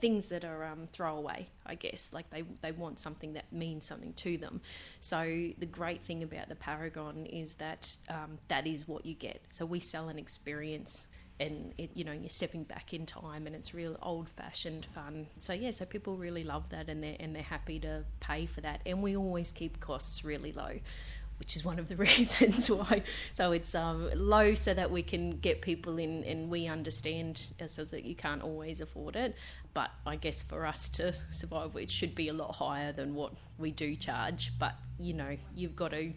things 0.00 0.26
that 0.26 0.44
are 0.44 0.64
um, 0.64 0.88
throwaway, 0.92 1.48
I 1.64 1.74
guess. 1.76 2.12
Like 2.12 2.28
they, 2.30 2.42
they 2.60 2.72
want 2.72 3.00
something 3.00 3.32
that 3.34 3.50
means 3.52 3.86
something 3.86 4.12
to 4.14 4.36
them. 4.36 4.60
So 5.00 5.22
the 5.58 5.66
great 5.66 6.02
thing 6.02 6.22
about 6.22 6.50
the 6.50 6.56
Paragon 6.56 7.24
is 7.26 7.54
that 7.54 7.96
um, 8.10 8.38
that 8.48 8.66
is 8.66 8.86
what 8.86 9.06
you 9.06 9.14
get. 9.14 9.40
So 9.48 9.64
we 9.64 9.80
sell 9.80 10.08
an 10.10 10.18
experience 10.18 11.06
and 11.40 11.72
it, 11.78 11.90
you 11.94 12.04
know 12.04 12.12
you're 12.12 12.28
stepping 12.28 12.64
back 12.64 12.92
in 12.92 13.06
time 13.06 13.46
and 13.46 13.54
it's 13.54 13.72
real 13.72 13.96
old 14.02 14.28
fashioned 14.28 14.86
fun 14.94 15.26
so 15.38 15.52
yeah 15.52 15.70
so 15.70 15.84
people 15.84 16.16
really 16.16 16.44
love 16.44 16.68
that 16.70 16.88
and 16.88 17.02
they're 17.02 17.16
and 17.20 17.34
they're 17.34 17.42
happy 17.42 17.78
to 17.78 18.04
pay 18.20 18.46
for 18.46 18.60
that 18.60 18.80
and 18.84 19.02
we 19.02 19.16
always 19.16 19.52
keep 19.52 19.80
costs 19.80 20.24
really 20.24 20.52
low 20.52 20.78
which 21.38 21.56
is 21.56 21.64
one 21.64 21.78
of 21.78 21.88
the 21.88 21.96
reasons 21.96 22.70
why. 22.70 23.02
So 23.34 23.52
it's 23.52 23.74
um, 23.74 24.10
low 24.14 24.54
so 24.54 24.74
that 24.74 24.90
we 24.90 25.02
can 25.02 25.38
get 25.38 25.62
people 25.62 25.98
in, 25.98 26.24
and 26.24 26.50
we 26.50 26.66
understand 26.66 27.46
ourselves 27.60 27.90
that 27.92 28.04
you 28.04 28.14
can't 28.14 28.42
always 28.42 28.80
afford 28.80 29.16
it. 29.16 29.36
But 29.74 29.90
I 30.06 30.16
guess 30.16 30.42
for 30.42 30.66
us 30.66 30.88
to 30.90 31.14
survive, 31.30 31.76
it 31.76 31.90
should 31.90 32.14
be 32.14 32.28
a 32.28 32.32
lot 32.32 32.56
higher 32.56 32.92
than 32.92 33.14
what 33.14 33.32
we 33.58 33.70
do 33.70 33.94
charge. 33.94 34.52
But 34.58 34.74
you 34.98 35.14
know, 35.14 35.36
you've 35.54 35.76
got 35.76 35.92
to 35.92 36.12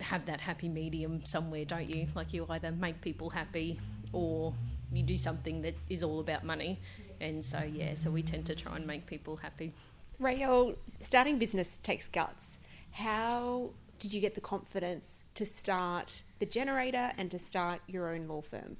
have 0.00 0.26
that 0.26 0.40
happy 0.40 0.68
medium 0.68 1.24
somewhere, 1.24 1.64
don't 1.64 1.88
you? 1.88 2.08
Like 2.14 2.32
you 2.32 2.46
either 2.48 2.72
make 2.72 3.00
people 3.00 3.30
happy 3.30 3.78
or 4.12 4.54
you 4.92 5.02
do 5.02 5.16
something 5.16 5.62
that 5.62 5.74
is 5.88 6.02
all 6.02 6.20
about 6.20 6.44
money. 6.44 6.78
And 7.20 7.44
so, 7.44 7.60
yeah, 7.60 7.94
so 7.94 8.10
we 8.10 8.22
tend 8.22 8.46
to 8.46 8.54
try 8.54 8.76
and 8.76 8.86
make 8.86 9.06
people 9.06 9.36
happy. 9.36 9.72
Rael, 10.18 10.74
starting 11.00 11.38
business 11.38 11.78
takes 11.82 12.08
guts. 12.08 12.58
How 12.92 13.70
did 13.98 14.12
you 14.12 14.20
get 14.20 14.34
the 14.34 14.40
confidence 14.40 15.22
to 15.34 15.46
start 15.46 16.22
the 16.38 16.46
generator 16.46 17.12
and 17.16 17.30
to 17.30 17.38
start 17.38 17.80
your 17.86 18.12
own 18.12 18.26
law 18.26 18.42
firm? 18.42 18.76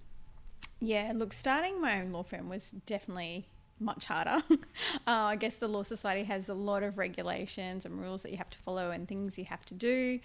Yeah, 0.81 1.13
look, 1.15 1.33
starting 1.33 1.81
my 1.81 2.01
own 2.01 2.13
law 2.13 2.25
firm 2.25 2.49
was 2.49 2.71
definitely 2.87 3.47
much 3.79 4.07
harder. 4.07 4.43
uh, 4.51 4.57
I 5.07 5.37
guess 5.37 5.57
the 5.57 5.69
Law 5.69 5.83
Society 5.83 6.25
has 6.25 6.49
a 6.49 6.55
lot 6.55 6.83
of 6.83 6.99
regulations 6.99 7.87
and 7.87 8.01
rules 8.01 8.23
that 8.23 8.33
you 8.33 8.39
have 8.39 8.51
to 8.51 8.59
follow 8.59 8.91
and 8.91 9.07
things 9.07 9.39
you 9.39 9.45
have 9.45 9.65
to 9.67 9.75
do 9.75 10.19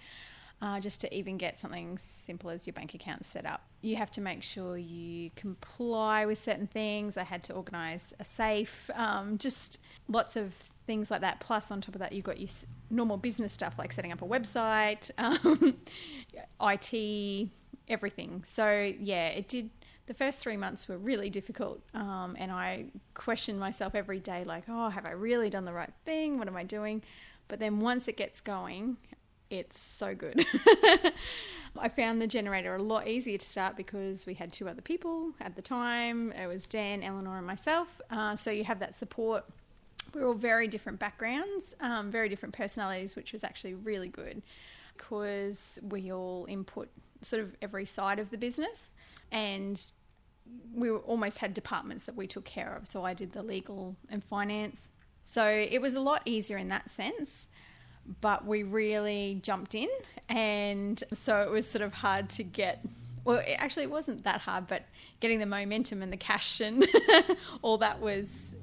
uh, 0.60 0.80
just 0.80 1.00
to 1.00 1.14
even 1.14 1.36
get 1.36 1.58
something 1.58 1.98
simple 1.98 2.50
as 2.50 2.66
your 2.66 2.74
bank 2.74 2.94
account 2.94 3.24
set 3.24 3.46
up. 3.46 3.62
You 3.80 3.96
have 3.96 4.10
to 4.12 4.20
make 4.20 4.42
sure 4.42 4.76
you 4.76 5.30
comply 5.36 6.26
with 6.26 6.38
certain 6.38 6.66
things. 6.66 7.16
I 7.16 7.22
had 7.22 7.42
to 7.44 7.52
organise 7.52 8.12
a 8.18 8.24
safe, 8.24 8.90
um, 8.94 9.38
just 9.38 9.78
lots 10.08 10.34
of 10.36 10.52
things 10.86 11.10
like 11.10 11.20
that. 11.20 11.38
Plus, 11.38 11.70
on 11.70 11.80
top 11.80 11.94
of 11.94 12.00
that, 12.00 12.12
you've 12.12 12.24
got 12.24 12.40
your 12.40 12.48
normal 12.90 13.16
business 13.16 13.52
stuff 13.52 13.74
like 13.78 13.92
setting 13.92 14.10
up 14.10 14.22
a 14.22 14.26
website, 14.26 15.10
um, 15.18 15.76
IT, 16.60 17.50
everything. 17.88 18.42
So, 18.44 18.92
yeah, 18.98 19.28
it 19.28 19.46
did. 19.46 19.70
The 20.06 20.14
first 20.14 20.40
three 20.40 20.56
months 20.56 20.88
were 20.88 20.96
really 20.96 21.28
difficult, 21.28 21.82
um, 21.92 22.34
and 22.38 22.50
I 22.50 22.86
questioned 23.12 23.60
myself 23.60 23.94
every 23.94 24.20
day, 24.20 24.42
like, 24.42 24.64
"Oh, 24.66 24.88
have 24.88 25.04
I 25.04 25.10
really 25.10 25.50
done 25.50 25.66
the 25.66 25.72
right 25.74 25.92
thing? 26.06 26.38
What 26.38 26.48
am 26.48 26.56
I 26.56 26.64
doing?" 26.64 27.02
But 27.46 27.58
then 27.58 27.80
once 27.80 28.08
it 28.08 28.16
gets 28.16 28.40
going, 28.40 28.96
it's 29.50 29.78
so 29.78 30.14
good. 30.14 30.46
I 31.78 31.88
found 31.88 32.20
the 32.20 32.26
generator 32.26 32.74
a 32.74 32.82
lot 32.82 33.06
easier 33.06 33.38
to 33.38 33.46
start 33.46 33.76
because 33.76 34.26
we 34.26 34.34
had 34.34 34.52
two 34.52 34.68
other 34.68 34.82
people 34.82 35.32
at 35.40 35.54
the 35.54 35.62
time. 35.62 36.32
It 36.32 36.46
was 36.46 36.66
Dan, 36.66 37.02
Eleanor, 37.02 37.38
and 37.38 37.46
myself. 37.46 38.00
Uh, 38.10 38.34
so 38.36 38.50
you 38.50 38.64
have 38.64 38.80
that 38.80 38.94
support. 38.94 39.44
We're 40.14 40.26
all 40.26 40.34
very 40.34 40.68
different 40.68 40.98
backgrounds, 40.98 41.76
um, 41.80 42.10
very 42.10 42.28
different 42.28 42.54
personalities, 42.54 43.14
which 43.14 43.32
was 43.32 43.44
actually 43.44 43.74
really 43.74 44.08
good 44.08 44.42
because 44.96 45.78
we 45.82 46.12
all 46.12 46.46
input 46.48 46.88
sort 47.22 47.42
of 47.42 47.54
every 47.62 47.86
side 47.86 48.18
of 48.18 48.30
the 48.30 48.38
business 48.38 48.90
and 49.30 49.82
we 50.74 50.90
almost 50.90 51.38
had 51.38 51.52
departments 51.54 52.04
that 52.04 52.16
we 52.16 52.26
took 52.26 52.44
care 52.44 52.74
of. 52.74 52.86
So 52.86 53.04
I 53.04 53.14
did 53.14 53.32
the 53.32 53.42
legal 53.42 53.96
and 54.08 54.24
finance. 54.24 54.88
So 55.24 55.46
it 55.46 55.80
was 55.80 55.94
a 55.94 56.00
lot 56.00 56.22
easier 56.24 56.56
in 56.56 56.68
that 56.68 56.90
sense 56.90 57.46
but 58.20 58.46
we 58.46 58.62
really 58.62 59.40
jumped 59.42 59.74
in, 59.74 59.88
and 60.28 61.02
so 61.12 61.42
it 61.42 61.50
was 61.50 61.68
sort 61.68 61.82
of 61.82 61.94
hard 61.94 62.28
to 62.30 62.44
get. 62.44 62.84
Well, 63.24 63.38
it 63.38 63.56
actually, 63.58 63.84
it 63.84 63.90
wasn't 63.90 64.24
that 64.24 64.40
hard, 64.40 64.66
but 64.66 64.84
getting 65.20 65.38
the 65.38 65.46
momentum 65.46 66.02
and 66.02 66.12
the 66.12 66.16
cash 66.16 66.60
and 66.60 66.88
all 67.62 67.78
that 67.78 68.00
was 68.00 68.54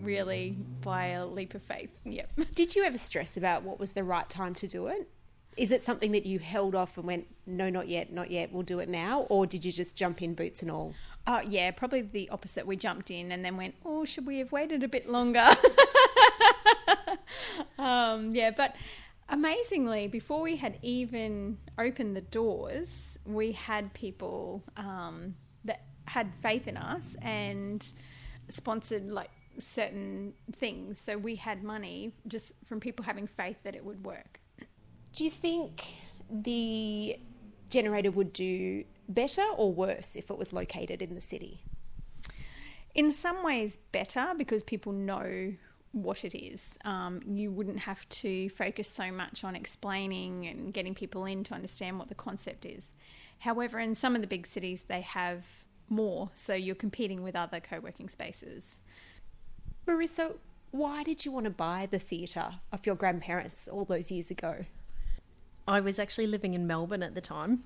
really 0.00 0.56
by 0.82 1.06
a 1.06 1.26
leap 1.26 1.54
of 1.54 1.62
faith. 1.62 1.90
Yep. 2.04 2.30
Did 2.54 2.76
you 2.76 2.84
ever 2.84 2.98
stress 2.98 3.36
about 3.36 3.62
what 3.62 3.80
was 3.80 3.92
the 3.92 4.04
right 4.04 4.28
time 4.28 4.54
to 4.56 4.68
do 4.68 4.86
it? 4.88 5.08
Is 5.56 5.70
it 5.70 5.84
something 5.84 6.12
that 6.12 6.24
you 6.24 6.38
held 6.38 6.74
off 6.74 6.96
and 6.96 7.06
went, 7.06 7.26
no, 7.46 7.68
not 7.68 7.88
yet, 7.88 8.12
not 8.12 8.30
yet, 8.30 8.52
we'll 8.52 8.62
do 8.62 8.78
it 8.78 8.88
now? 8.88 9.26
Or 9.28 9.46
did 9.46 9.64
you 9.64 9.72
just 9.72 9.96
jump 9.96 10.22
in 10.22 10.34
boots 10.34 10.62
and 10.62 10.70
all? 10.70 10.94
Oh, 11.26 11.40
yeah, 11.40 11.70
probably 11.70 12.02
the 12.02 12.28
opposite. 12.30 12.66
We 12.66 12.76
jumped 12.76 13.10
in 13.10 13.30
and 13.32 13.44
then 13.44 13.56
went, 13.56 13.74
oh, 13.84 14.04
should 14.04 14.26
we 14.26 14.38
have 14.38 14.50
waited 14.50 14.82
a 14.82 14.88
bit 14.88 15.08
longer? 15.08 15.46
um, 17.92 18.34
yeah, 18.34 18.50
but 18.50 18.74
amazingly, 19.28 20.08
before 20.08 20.42
we 20.42 20.56
had 20.56 20.78
even 20.82 21.58
opened 21.78 22.16
the 22.16 22.20
doors, 22.20 23.18
we 23.24 23.52
had 23.52 23.92
people 23.94 24.62
um, 24.76 25.34
that 25.64 25.82
had 26.06 26.32
faith 26.42 26.68
in 26.68 26.76
us 26.76 27.16
and 27.22 27.94
sponsored 28.48 29.08
like 29.10 29.30
certain 29.58 30.34
things. 30.56 31.00
So 31.00 31.18
we 31.18 31.36
had 31.36 31.62
money 31.62 32.12
just 32.26 32.52
from 32.66 32.80
people 32.80 33.04
having 33.04 33.26
faith 33.26 33.56
that 33.64 33.74
it 33.74 33.84
would 33.84 34.04
work. 34.04 34.40
Do 35.12 35.24
you 35.24 35.30
think 35.30 35.84
the 36.30 37.18
generator 37.68 38.10
would 38.10 38.32
do 38.32 38.84
better 39.08 39.44
or 39.56 39.72
worse 39.72 40.16
if 40.16 40.30
it 40.30 40.38
was 40.38 40.52
located 40.52 41.02
in 41.02 41.14
the 41.14 41.20
city? 41.20 41.64
In 42.94 43.10
some 43.10 43.42
ways, 43.42 43.78
better 43.90 44.32
because 44.36 44.62
people 44.62 44.92
know 44.92 45.54
what 45.92 46.24
it 46.24 46.36
is. 46.36 46.70
Um, 46.84 47.20
you 47.26 47.50
wouldn't 47.50 47.80
have 47.80 48.08
to 48.08 48.48
focus 48.48 48.88
so 48.88 49.12
much 49.12 49.44
on 49.44 49.54
explaining 49.54 50.46
and 50.46 50.72
getting 50.72 50.94
people 50.94 51.24
in 51.24 51.44
to 51.44 51.54
understand 51.54 51.98
what 51.98 52.08
the 52.08 52.14
concept 52.14 52.64
is. 52.64 52.90
However, 53.38 53.78
in 53.78 53.94
some 53.94 54.14
of 54.14 54.20
the 54.20 54.26
big 54.26 54.46
cities, 54.46 54.84
they 54.88 55.02
have 55.02 55.44
more, 55.88 56.30
so 56.32 56.54
you're 56.54 56.74
competing 56.74 57.22
with 57.22 57.36
other 57.36 57.60
co 57.60 57.80
working 57.80 58.08
spaces. 58.08 58.78
Marissa, 59.86 60.34
why 60.70 61.02
did 61.02 61.24
you 61.24 61.32
want 61.32 61.44
to 61.44 61.50
buy 61.50 61.86
the 61.90 61.98
theatre 61.98 62.54
of 62.72 62.86
your 62.86 62.94
grandparents 62.94 63.68
all 63.68 63.84
those 63.84 64.10
years 64.10 64.30
ago? 64.30 64.64
I 65.68 65.80
was 65.80 65.98
actually 65.98 66.26
living 66.26 66.54
in 66.54 66.66
Melbourne 66.66 67.02
at 67.02 67.14
the 67.14 67.20
time 67.20 67.64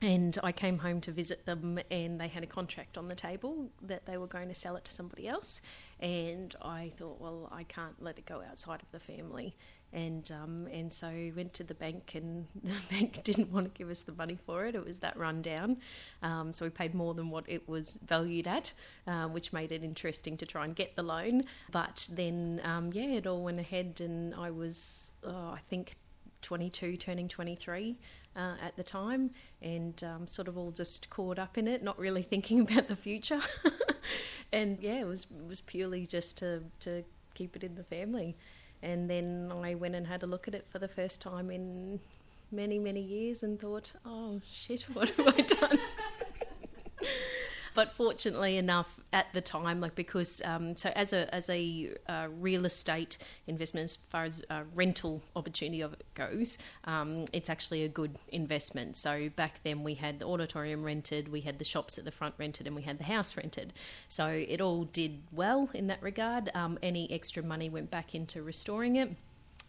and 0.00 0.38
I 0.42 0.52
came 0.52 0.78
home 0.78 1.00
to 1.02 1.12
visit 1.12 1.44
them, 1.44 1.80
and 1.90 2.20
they 2.20 2.28
had 2.28 2.44
a 2.44 2.46
contract 2.46 2.96
on 2.96 3.08
the 3.08 3.14
table 3.14 3.70
that 3.82 4.06
they 4.06 4.16
were 4.16 4.28
going 4.28 4.48
to 4.48 4.54
sell 4.54 4.76
it 4.76 4.84
to 4.84 4.92
somebody 4.92 5.26
else. 5.26 5.60
And 6.00 6.54
I 6.62 6.92
thought, 6.96 7.20
well, 7.20 7.48
I 7.52 7.64
can't 7.64 8.00
let 8.00 8.18
it 8.18 8.26
go 8.26 8.42
outside 8.48 8.80
of 8.82 8.90
the 8.92 9.00
family. 9.00 9.56
And 9.92 10.30
um, 10.30 10.68
and 10.70 10.92
so 10.92 11.08
we 11.08 11.32
went 11.32 11.54
to 11.54 11.64
the 11.64 11.72
bank, 11.74 12.12
and 12.14 12.46
the 12.62 12.74
bank 12.90 13.24
didn't 13.24 13.50
want 13.50 13.72
to 13.72 13.78
give 13.78 13.88
us 13.88 14.02
the 14.02 14.12
money 14.12 14.38
for 14.44 14.66
it. 14.66 14.74
It 14.74 14.84
was 14.84 14.98
that 14.98 15.16
rundown, 15.16 15.78
um, 16.22 16.52
so 16.52 16.66
we 16.66 16.70
paid 16.70 16.94
more 16.94 17.14
than 17.14 17.30
what 17.30 17.44
it 17.48 17.66
was 17.66 17.98
valued 18.06 18.46
at, 18.46 18.70
uh, 19.06 19.28
which 19.28 19.50
made 19.52 19.72
it 19.72 19.82
interesting 19.82 20.36
to 20.36 20.46
try 20.46 20.66
and 20.66 20.76
get 20.76 20.94
the 20.94 21.02
loan. 21.02 21.42
But 21.72 22.06
then, 22.12 22.60
um, 22.64 22.92
yeah, 22.92 23.14
it 23.14 23.26
all 23.26 23.42
went 23.42 23.58
ahead, 23.58 24.02
and 24.04 24.34
I 24.34 24.50
was, 24.50 25.14
oh, 25.24 25.52
I 25.54 25.60
think, 25.70 25.94
22, 26.42 26.98
turning 26.98 27.28
23 27.28 27.96
uh, 28.36 28.54
at 28.62 28.76
the 28.76 28.82
time, 28.82 29.30
and 29.62 30.02
um, 30.04 30.26
sort 30.28 30.48
of 30.48 30.56
all 30.56 30.70
just 30.70 31.10
caught 31.10 31.38
up 31.38 31.58
in 31.58 31.66
it, 31.66 31.82
not 31.82 31.98
really 31.98 32.22
thinking 32.30 32.60
about 32.60 32.88
the 32.88 32.96
future. 32.96 33.40
and 34.52 34.78
yeah, 34.80 35.00
it 35.00 35.06
was 35.06 35.24
it 35.24 35.46
was 35.48 35.60
purely 35.60 36.06
just 36.06 36.38
to 36.38 36.62
to 36.80 37.04
keep 37.34 37.56
it 37.56 37.64
in 37.64 37.74
the 37.74 37.84
family. 37.84 38.36
And 38.82 39.10
then 39.10 39.52
I 39.52 39.74
went 39.74 39.96
and 39.96 40.06
had 40.06 40.22
a 40.22 40.26
look 40.26 40.46
at 40.46 40.54
it 40.54 40.66
for 40.70 40.78
the 40.78 40.88
first 40.88 41.20
time 41.20 41.50
in 41.50 42.00
many 42.50 42.78
many 42.78 43.00
years, 43.00 43.42
and 43.42 43.60
thought, 43.60 43.92
oh 44.04 44.40
shit, 44.50 44.82
what 44.92 45.10
have 45.10 45.28
I 45.28 45.40
done? 45.42 45.78
but 47.78 47.92
fortunately 47.92 48.56
enough, 48.56 48.98
at 49.12 49.26
the 49.32 49.40
time, 49.40 49.80
like 49.80 49.94
because 49.94 50.42
um, 50.44 50.76
so 50.76 50.90
as 50.96 51.12
a 51.12 51.32
as 51.32 51.48
a 51.48 51.94
uh, 52.08 52.26
real 52.40 52.66
estate 52.66 53.18
investment, 53.46 53.84
as 53.84 53.94
far 53.94 54.24
as 54.24 54.42
uh, 54.50 54.62
rental 54.74 55.22
opportunity 55.36 55.80
of 55.80 55.92
it 55.92 56.04
goes, 56.14 56.58
um, 56.86 57.26
it's 57.32 57.48
actually 57.48 57.84
a 57.84 57.88
good 57.88 58.18
investment. 58.30 58.96
So 58.96 59.28
back 59.36 59.60
then 59.62 59.84
we 59.84 59.94
had 59.94 60.18
the 60.18 60.26
auditorium 60.26 60.82
rented, 60.82 61.28
we 61.28 61.42
had 61.42 61.60
the 61.60 61.64
shops 61.64 61.98
at 61.98 62.04
the 62.04 62.10
front 62.10 62.34
rented, 62.36 62.66
and 62.66 62.74
we 62.74 62.82
had 62.82 62.98
the 62.98 63.04
house 63.04 63.36
rented. 63.36 63.72
So 64.08 64.26
it 64.26 64.60
all 64.60 64.82
did 64.82 65.22
well 65.30 65.70
in 65.72 65.86
that 65.86 66.02
regard. 66.02 66.50
Um, 66.54 66.80
any 66.82 67.08
extra 67.12 67.44
money 67.44 67.70
went 67.70 67.92
back 67.92 68.12
into 68.12 68.42
restoring 68.42 68.96
it 68.96 69.14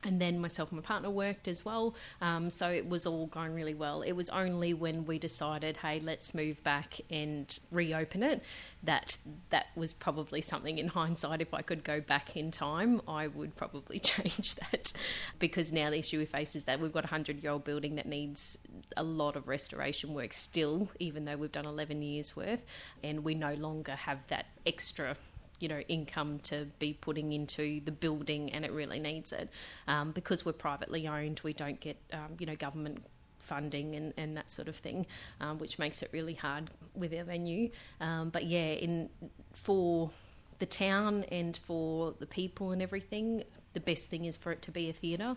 and 0.03 0.21
then 0.21 0.39
myself 0.39 0.71
and 0.71 0.79
my 0.81 0.85
partner 0.85 1.09
worked 1.09 1.47
as 1.47 1.65
well. 1.65 1.93
Um, 2.21 2.49
so 2.49 2.69
it 2.69 2.87
was 2.87 3.05
all 3.05 3.27
going 3.27 3.53
really 3.53 3.73
well. 3.73 4.01
It 4.01 4.13
was 4.13 4.29
only 4.29 4.73
when 4.73 5.05
we 5.05 5.19
decided, 5.19 5.77
hey, 5.77 5.99
let's 5.99 6.33
move 6.33 6.63
back 6.63 7.01
and 7.09 7.57
reopen 7.71 8.23
it, 8.23 8.41
that 8.83 9.17
that 9.49 9.67
was 9.75 9.91
probably 9.93 10.41
something 10.41 10.77
in 10.77 10.87
hindsight. 10.99 11.41
If 11.41 11.53
I 11.53 11.61
could 11.61 11.83
go 11.83 11.99
back 11.99 12.37
in 12.37 12.51
time, 12.51 13.01
I 13.07 13.27
would 13.27 13.55
probably 13.55 13.99
change 13.99 14.55
that 14.55 14.93
because 15.37 15.71
now 15.71 15.89
the 15.89 15.97
issue 15.97 16.19
we 16.19 16.25
face 16.25 16.55
is 16.55 16.63
that 16.63 16.79
we've 16.79 16.93
got 16.93 17.05
a 17.05 17.09
hundred 17.09 17.43
year 17.43 17.51
old 17.51 17.65
building 17.65 17.95
that 17.95 18.05
needs 18.05 18.57
a 18.95 19.03
lot 19.03 19.35
of 19.35 19.47
restoration 19.47 20.13
work 20.13 20.33
still, 20.33 20.89
even 20.99 21.25
though 21.25 21.35
we've 21.35 21.51
done 21.51 21.65
11 21.65 22.01
years 22.01 22.35
worth, 22.35 22.61
and 23.03 23.23
we 23.23 23.35
no 23.35 23.53
longer 23.55 23.93
have 23.93 24.19
that 24.29 24.45
extra 24.65 25.15
you 25.59 25.67
know 25.67 25.79
income 25.87 26.39
to 26.39 26.67
be 26.79 26.93
putting 26.93 27.31
into 27.33 27.81
the 27.85 27.91
building, 27.91 28.51
and 28.51 28.65
it 28.65 28.71
really 28.71 28.99
needs 28.99 29.31
it 29.33 29.49
um, 29.87 30.11
because 30.11 30.45
we're 30.45 30.53
privately 30.53 31.07
owned. 31.07 31.41
We 31.43 31.53
don't 31.53 31.79
get 31.79 31.97
um, 32.13 32.35
you 32.39 32.45
know 32.45 32.55
government 32.55 33.03
funding 33.39 33.95
and, 33.95 34.13
and 34.15 34.37
that 34.37 34.51
sort 34.51 34.67
of 34.67 34.75
thing, 34.75 35.07
um, 35.41 35.57
which 35.57 35.79
makes 35.79 36.03
it 36.03 36.09
really 36.13 36.35
hard 36.35 36.69
with 36.93 37.13
our 37.13 37.23
venue. 37.23 37.69
Um, 37.99 38.29
but 38.29 38.45
yeah, 38.45 38.71
in 38.73 39.09
for 39.53 40.11
the 40.59 40.65
town 40.65 41.25
and 41.31 41.57
for 41.57 42.13
the 42.19 42.27
people 42.27 42.71
and 42.71 42.81
everything, 42.81 43.43
the 43.73 43.79
best 43.79 44.09
thing 44.09 44.25
is 44.25 44.37
for 44.37 44.51
it 44.51 44.61
to 44.63 44.71
be 44.71 44.89
a 44.89 44.93
theatre, 44.93 45.35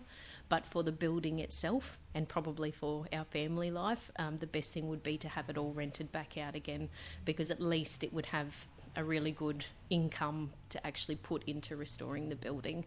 but 0.49 0.65
for 0.65 0.83
the 0.83 0.91
building 0.91 1.39
itself 1.39 1.99
and 2.13 2.27
probably 2.27 2.71
for 2.71 3.05
our 3.13 3.25
family 3.25 3.71
life, 3.71 4.11
um, 4.17 4.37
the 4.37 4.47
best 4.47 4.71
thing 4.71 4.87
would 4.89 5.03
be 5.03 5.17
to 5.17 5.29
have 5.29 5.49
it 5.49 5.57
all 5.57 5.71
rented 5.71 6.11
back 6.11 6.37
out 6.37 6.55
again 6.55 6.89
because 7.25 7.51
at 7.51 7.61
least 7.61 8.03
it 8.03 8.13
would 8.13 8.27
have 8.27 8.67
a 8.95 9.03
really 9.03 9.31
good 9.31 9.65
income 9.89 10.51
to 10.69 10.85
actually 10.85 11.15
put 11.15 11.43
into 11.45 11.75
restoring 11.75 12.29
the 12.29 12.35
building. 12.35 12.85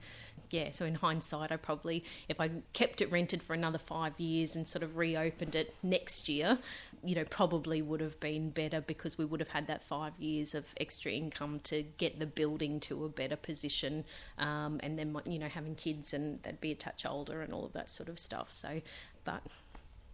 Yeah, 0.51 0.71
so 0.71 0.85
in 0.85 0.97
hindsight, 0.97 1.51
I 1.51 1.57
probably, 1.57 2.05
if 2.29 2.41
I 2.41 2.51
kept 2.73 3.01
it 3.01 3.11
rented 3.11 3.43
for 3.43 3.55
another 3.55 3.79
five 3.79 4.19
years 4.21 4.55
and 4.55 4.67
sort 4.67 4.83
of 4.85 4.97
reopened 4.97 5.57
it 5.57 5.75
next 5.83 6.29
year, 6.29 6.59
you 7.03 7.15
know, 7.15 7.25
probably 7.25 7.83
would 7.83 8.01
have 8.01 8.19
been 8.21 8.51
better 8.51 8.81
because 8.81 9.19
we 9.19 9.25
would 9.25 9.41
have 9.41 9.49
had 9.49 9.67
that 9.67 9.83
five 9.83 10.13
years 10.19 10.55
of 10.55 10.65
extra 10.79 11.13
income 11.13 11.61
to 11.65 11.83
get 11.83 12.19
the 12.19 12.27
building 12.27 12.79
to 12.81 13.05
a 13.05 13.09
better 13.09 13.37
position. 13.37 14.05
Um, 14.39 14.81
and 14.83 14.99
then, 14.99 15.17
you 15.25 15.39
know, 15.39 15.49
having 15.49 15.75
kids 15.75 16.15
and 16.15 16.43
they'd 16.43 16.61
be 16.61 16.73
a 16.73 16.77
touch 16.77 17.05
older 17.05 17.43
and 17.43 17.53
all 17.53 17.65
of 17.65 17.73
that 17.73 17.91
sort 17.91 18.09
of 18.09 18.19
stuff. 18.19 18.53
So, 18.53 18.81
but 19.25 19.43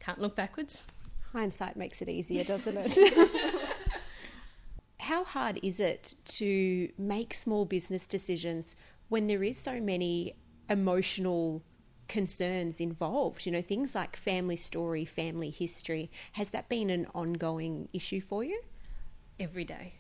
can't 0.01 0.21
look 0.21 0.35
backwards. 0.35 0.87
Hindsight 1.33 1.77
makes 1.77 2.03
it 2.03 2.09
easier, 2.09 2.45
doesn't 2.45 2.77
it? 2.77 3.61
How 5.03 5.25
hard 5.25 5.59
is 5.65 5.81
it 5.81 6.15
to 6.27 6.89
make 6.97 7.35
small 7.35 7.65
business 7.65 8.07
decisions 8.07 8.77
when 9.09 9.27
there 9.27 9.43
is 9.43 9.59
so 9.59 9.81
many 9.81 10.37
emotional 10.71 11.65
concerns 12.07 12.79
involved? 12.79 13.45
You 13.45 13.51
know, 13.51 13.63
things 13.63 13.97
like 13.97 14.15
family 14.15 14.55
story, 14.55 15.05
family 15.05 15.51
history. 15.51 16.09
Has 16.35 16.51
that 16.51 16.69
been 16.69 16.89
an 16.89 17.09
ongoing 17.17 17.89
issue 17.93 18.21
for 18.21 18.45
you? 18.45 18.63
Every 19.41 19.65
day 19.65 19.95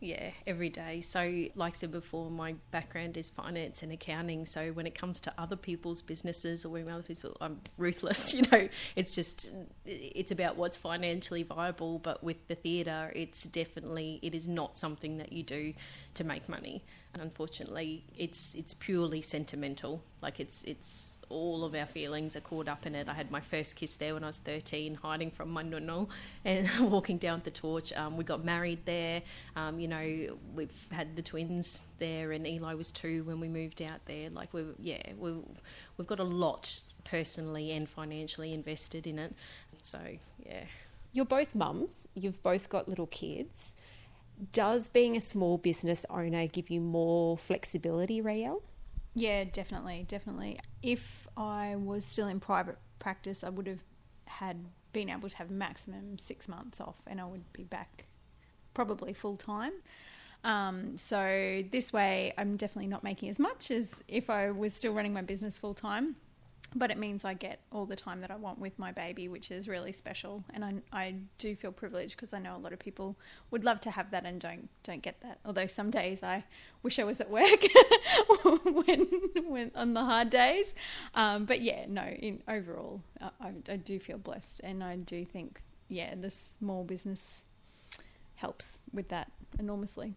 yeah, 0.00 0.30
every 0.46 0.68
day. 0.68 1.00
So, 1.00 1.46
like 1.56 1.74
I 1.74 1.76
said 1.76 1.90
before, 1.90 2.30
my 2.30 2.54
background 2.70 3.16
is 3.16 3.30
finance 3.30 3.82
and 3.82 3.90
accounting. 3.90 4.46
So, 4.46 4.70
when 4.70 4.86
it 4.86 4.94
comes 4.96 5.20
to 5.22 5.32
other 5.36 5.56
people's 5.56 6.02
businesses 6.02 6.64
or 6.64 6.68
when 6.68 6.88
other 6.88 7.02
people, 7.02 7.36
I'm 7.40 7.60
ruthless. 7.76 8.32
You 8.38 8.44
know, 8.52 8.68
it's 8.94 9.16
just 9.16 9.50
it's 9.84 10.30
about 10.30 10.56
what's 10.56 10.76
financially 10.76 11.42
viable. 11.42 11.98
But 11.98 12.22
with 12.22 12.46
the 12.46 12.54
theatre, 12.54 13.12
it's 13.16 13.42
definitely 13.42 14.20
it 14.22 14.34
is 14.34 14.46
not 14.46 14.76
something 14.76 15.16
that 15.16 15.32
you 15.32 15.42
do 15.42 15.74
to 16.14 16.24
make 16.24 16.48
money. 16.48 16.84
And 17.12 17.20
unfortunately, 17.20 18.04
it's 18.16 18.54
it's 18.54 18.74
purely 18.74 19.20
sentimental. 19.22 20.04
Like 20.22 20.38
it's 20.38 20.62
it's 20.62 21.17
all 21.30 21.64
of 21.64 21.74
our 21.74 21.86
feelings 21.86 22.36
are 22.36 22.40
caught 22.40 22.68
up 22.68 22.86
in 22.86 22.94
it. 22.94 23.08
I 23.08 23.14
had 23.14 23.30
my 23.30 23.40
first 23.40 23.76
kiss 23.76 23.94
there 23.94 24.14
when 24.14 24.24
I 24.24 24.28
was 24.28 24.38
13, 24.38 24.94
hiding 24.96 25.30
from 25.30 25.50
my 25.50 25.62
nonno 25.62 26.08
and 26.44 26.68
walking 26.90 27.18
down 27.18 27.42
the 27.44 27.50
torch. 27.50 27.92
Um, 27.92 28.16
we 28.16 28.24
got 28.24 28.44
married 28.44 28.84
there. 28.84 29.22
Um, 29.56 29.78
you 29.78 29.88
know, 29.88 30.38
we've 30.54 30.86
had 30.90 31.16
the 31.16 31.22
twins 31.22 31.84
there, 31.98 32.32
and 32.32 32.46
Eli 32.46 32.74
was 32.74 32.92
two 32.92 33.24
when 33.24 33.40
we 33.40 33.48
moved 33.48 33.82
out 33.82 34.04
there. 34.06 34.30
Like, 34.30 34.52
we 34.54 34.64
yeah, 34.78 35.02
we 35.18 35.34
we've 35.96 36.06
got 36.06 36.20
a 36.20 36.24
lot 36.24 36.80
personally 37.04 37.72
and 37.72 37.88
financially 37.88 38.52
invested 38.52 39.06
in 39.06 39.18
it. 39.18 39.34
So, 39.80 39.98
yeah. 40.44 40.64
You're 41.12 41.24
both 41.24 41.54
mums, 41.54 42.06
you've 42.14 42.42
both 42.42 42.68
got 42.68 42.88
little 42.88 43.06
kids. 43.06 43.74
Does 44.52 44.88
being 44.88 45.16
a 45.16 45.20
small 45.20 45.58
business 45.58 46.06
owner 46.10 46.46
give 46.46 46.70
you 46.70 46.80
more 46.80 47.36
flexibility, 47.36 48.20
Rael? 48.20 48.62
Yeah, 49.18 49.42
definitely, 49.42 50.04
definitely. 50.06 50.60
If 50.80 51.26
I 51.36 51.74
was 51.74 52.04
still 52.04 52.28
in 52.28 52.38
private 52.38 52.78
practice, 53.00 53.42
I 53.42 53.48
would 53.48 53.66
have 53.66 53.82
had 54.26 54.64
been 54.92 55.10
able 55.10 55.28
to 55.28 55.36
have 55.38 55.50
maximum 55.50 56.18
six 56.18 56.46
months 56.46 56.80
off, 56.80 56.94
and 57.04 57.20
I 57.20 57.24
would 57.24 57.52
be 57.52 57.64
back 57.64 58.06
probably 58.74 59.12
full 59.12 59.36
time. 59.36 59.72
Um, 60.44 60.96
so 60.96 61.64
this 61.72 61.92
way, 61.92 62.32
I'm 62.38 62.56
definitely 62.56 62.86
not 62.86 63.02
making 63.02 63.28
as 63.28 63.40
much 63.40 63.72
as 63.72 64.04
if 64.06 64.30
I 64.30 64.52
was 64.52 64.72
still 64.72 64.92
running 64.92 65.12
my 65.12 65.22
business 65.22 65.58
full 65.58 65.74
time 65.74 66.14
but 66.74 66.90
it 66.90 66.98
means 66.98 67.24
I 67.24 67.32
get 67.32 67.60
all 67.72 67.86
the 67.86 67.96
time 67.96 68.20
that 68.20 68.30
I 68.30 68.36
want 68.36 68.58
with 68.58 68.78
my 68.78 68.92
baby, 68.92 69.26
which 69.26 69.50
is 69.50 69.68
really 69.68 69.92
special. 69.92 70.44
And 70.52 70.64
I, 70.64 70.74
I 70.92 71.14
do 71.38 71.56
feel 71.56 71.72
privileged 71.72 72.16
because 72.16 72.34
I 72.34 72.38
know 72.38 72.56
a 72.56 72.58
lot 72.58 72.72
of 72.72 72.78
people 72.78 73.16
would 73.50 73.64
love 73.64 73.80
to 73.82 73.90
have 73.90 74.10
that 74.10 74.26
and 74.26 74.38
don't 74.40 74.68
don't 74.82 75.02
get 75.02 75.20
that. 75.22 75.38
Although 75.46 75.66
some 75.66 75.90
days 75.90 76.22
I 76.22 76.44
wish 76.82 76.98
I 76.98 77.04
was 77.04 77.20
at 77.20 77.30
work 77.30 77.64
when 78.64 79.06
when 79.46 79.70
on 79.74 79.94
the 79.94 80.04
hard 80.04 80.28
days. 80.28 80.74
Um, 81.14 81.46
but 81.46 81.62
yeah, 81.62 81.86
no. 81.88 82.02
In 82.02 82.42
overall, 82.46 83.02
I, 83.20 83.52
I 83.68 83.76
do 83.76 83.98
feel 83.98 84.18
blessed, 84.18 84.60
and 84.62 84.84
I 84.84 84.96
do 84.96 85.24
think 85.24 85.62
yeah, 85.88 86.14
the 86.14 86.30
small 86.30 86.84
business 86.84 87.44
helps 88.36 88.78
with 88.92 89.08
that 89.08 89.32
enormously. 89.58 90.16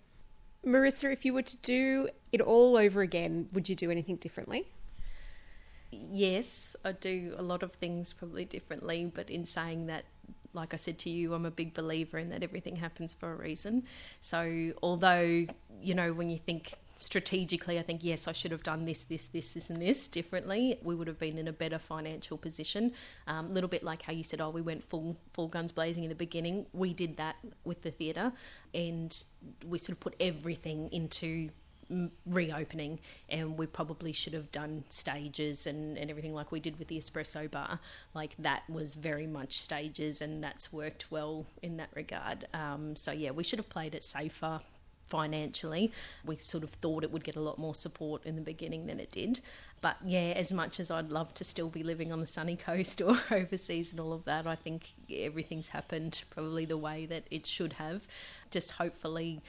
Marissa, 0.65 1.11
if 1.11 1.25
you 1.25 1.33
were 1.33 1.41
to 1.41 1.57
do 1.57 2.09
it 2.31 2.41
all 2.41 2.77
over 2.77 3.01
again, 3.01 3.47
would 3.53 3.67
you 3.67 3.75
do 3.75 3.89
anything 3.89 4.17
differently? 4.17 4.67
Yes, 5.91 6.75
I 6.83 6.93
do 6.93 7.33
a 7.37 7.41
lot 7.41 7.63
of 7.63 7.73
things 7.73 8.13
probably 8.13 8.45
differently, 8.45 9.11
but 9.13 9.29
in 9.29 9.45
saying 9.45 9.87
that, 9.87 10.05
like 10.53 10.73
I 10.73 10.77
said 10.77 10.97
to 10.99 11.09
you, 11.09 11.33
I'm 11.33 11.45
a 11.45 11.51
big 11.51 11.73
believer 11.73 12.17
in 12.17 12.29
that 12.29 12.43
everything 12.43 12.75
happens 12.75 13.13
for 13.13 13.31
a 13.31 13.35
reason. 13.35 13.83
So, 14.19 14.71
although, 14.83 15.45
you 15.81 15.93
know, 15.93 16.13
when 16.13 16.29
you 16.29 16.37
think 16.37 16.73
strategically, 16.97 17.79
I 17.79 17.83
think, 17.83 18.03
yes, 18.03 18.27
I 18.27 18.31
should 18.31 18.51
have 18.51 18.63
done 18.63 18.85
this, 18.85 19.01
this, 19.03 19.25
this, 19.27 19.49
this, 19.49 19.69
and 19.69 19.81
this 19.81 20.07
differently, 20.07 20.77
we 20.83 20.93
would 20.93 21.07
have 21.07 21.19
been 21.19 21.37
in 21.37 21.47
a 21.47 21.53
better 21.53 21.79
financial 21.79 22.37
position. 22.37 22.93
A 23.27 23.33
um, 23.33 23.53
little 23.53 23.69
bit 23.69 23.83
like 23.83 24.03
how 24.03 24.13
you 24.13 24.23
said, 24.23 24.41
oh, 24.41 24.49
we 24.49 24.61
went 24.61 24.83
full, 24.83 25.17
full 25.33 25.47
guns 25.47 25.71
blazing 25.71 26.03
in 26.03 26.09
the 26.09 26.15
beginning. 26.15 26.65
We 26.73 26.93
did 26.93 27.17
that 27.17 27.37
with 27.63 27.81
the 27.81 27.91
theatre 27.91 28.31
and 28.73 29.23
we 29.65 29.77
sort 29.77 29.97
of 29.97 29.99
put 29.99 30.15
everything 30.19 30.89
into 30.91 31.49
reopening, 32.25 32.99
and 33.29 33.57
we 33.57 33.65
probably 33.65 34.11
should 34.11 34.33
have 34.33 34.51
done 34.51 34.83
stages 34.89 35.67
and, 35.67 35.97
and 35.97 36.09
everything 36.09 36.33
like 36.33 36.51
we 36.51 36.59
did 36.59 36.79
with 36.79 36.87
the 36.87 36.97
espresso 36.97 37.49
bar. 37.49 37.79
Like 38.13 38.35
that 38.39 38.63
was 38.69 38.95
very 38.95 39.27
much 39.27 39.59
stages, 39.59 40.21
and 40.21 40.43
that's 40.43 40.71
worked 40.71 41.11
well 41.11 41.45
in 41.61 41.77
that 41.77 41.89
regard. 41.93 42.47
Um, 42.53 42.95
so, 42.95 43.11
yeah, 43.11 43.31
we 43.31 43.43
should 43.43 43.59
have 43.59 43.69
played 43.69 43.95
it 43.95 44.03
safer 44.03 44.61
financially. 45.11 45.91
We 46.25 46.37
sort 46.37 46.63
of 46.63 46.69
thought 46.69 47.03
it 47.03 47.11
would 47.11 47.23
get 47.23 47.35
a 47.35 47.41
lot 47.41 47.59
more 47.59 47.75
support 47.75 48.25
in 48.25 48.35
the 48.35 48.41
beginning 48.41 48.87
than 48.87 48.99
it 48.99 49.11
did. 49.11 49.41
But 49.81 49.97
yeah, 50.05 50.33
as 50.35 50.51
much 50.51 50.79
as 50.79 50.89
I'd 50.89 51.09
love 51.09 51.33
to 51.35 51.43
still 51.43 51.67
be 51.67 51.83
living 51.83 52.11
on 52.11 52.21
the 52.21 52.27
sunny 52.27 52.55
coast 52.67 53.01
or 53.01 53.17
overseas 53.29 53.91
and 53.91 53.99
all 53.99 54.13
of 54.13 54.23
that, 54.25 54.47
I 54.47 54.55
think 54.55 54.91
everything's 55.13 55.69
happened 55.69 56.23
probably 56.29 56.65
the 56.65 56.77
way 56.77 57.05
that 57.07 57.25
it 57.29 57.45
should 57.45 57.73
have. 57.73 58.07
Just 58.49 58.71
hopefully 58.71 59.41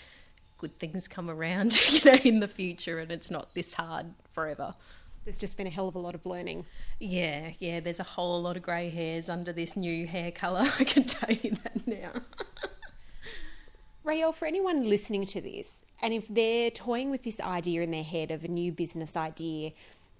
good 0.62 0.78
things 0.78 1.08
come 1.08 1.28
around, 1.28 1.78
you 1.90 2.00
know, 2.04 2.18
in 2.24 2.40
the 2.40 2.48
future, 2.48 3.00
and 3.00 3.10
it's 3.10 3.30
not 3.30 3.52
this 3.52 3.74
hard 3.74 4.06
forever. 4.32 4.74
There's 5.24 5.38
just 5.38 5.56
been 5.56 5.66
a 5.66 5.70
hell 5.70 5.88
of 5.88 5.96
a 5.96 5.98
lot 5.98 6.14
of 6.14 6.24
learning. 6.24 6.66
Yeah, 6.98 7.50
yeah. 7.58 7.80
There's 7.80 8.00
a 8.00 8.04
whole 8.04 8.40
lot 8.40 8.56
of 8.56 8.62
grey 8.62 8.88
hairs 8.88 9.28
under 9.28 9.52
this 9.52 9.76
new 9.76 10.06
hair 10.06 10.30
colour. 10.30 10.68
I 10.78 10.84
can 10.84 11.04
tell 11.04 11.34
you 11.34 11.56
that 11.62 11.86
now. 11.86 12.22
Rael, 14.04 14.32
for 14.32 14.46
anyone 14.46 14.88
listening 14.88 15.26
to 15.26 15.40
this, 15.40 15.82
and 16.00 16.14
if 16.14 16.26
they're 16.28 16.70
toying 16.70 17.10
with 17.10 17.22
this 17.22 17.40
idea 17.40 17.82
in 17.82 17.90
their 17.90 18.02
head 18.02 18.30
of 18.30 18.42
a 18.42 18.48
new 18.48 18.72
business 18.72 19.16
idea, 19.16 19.72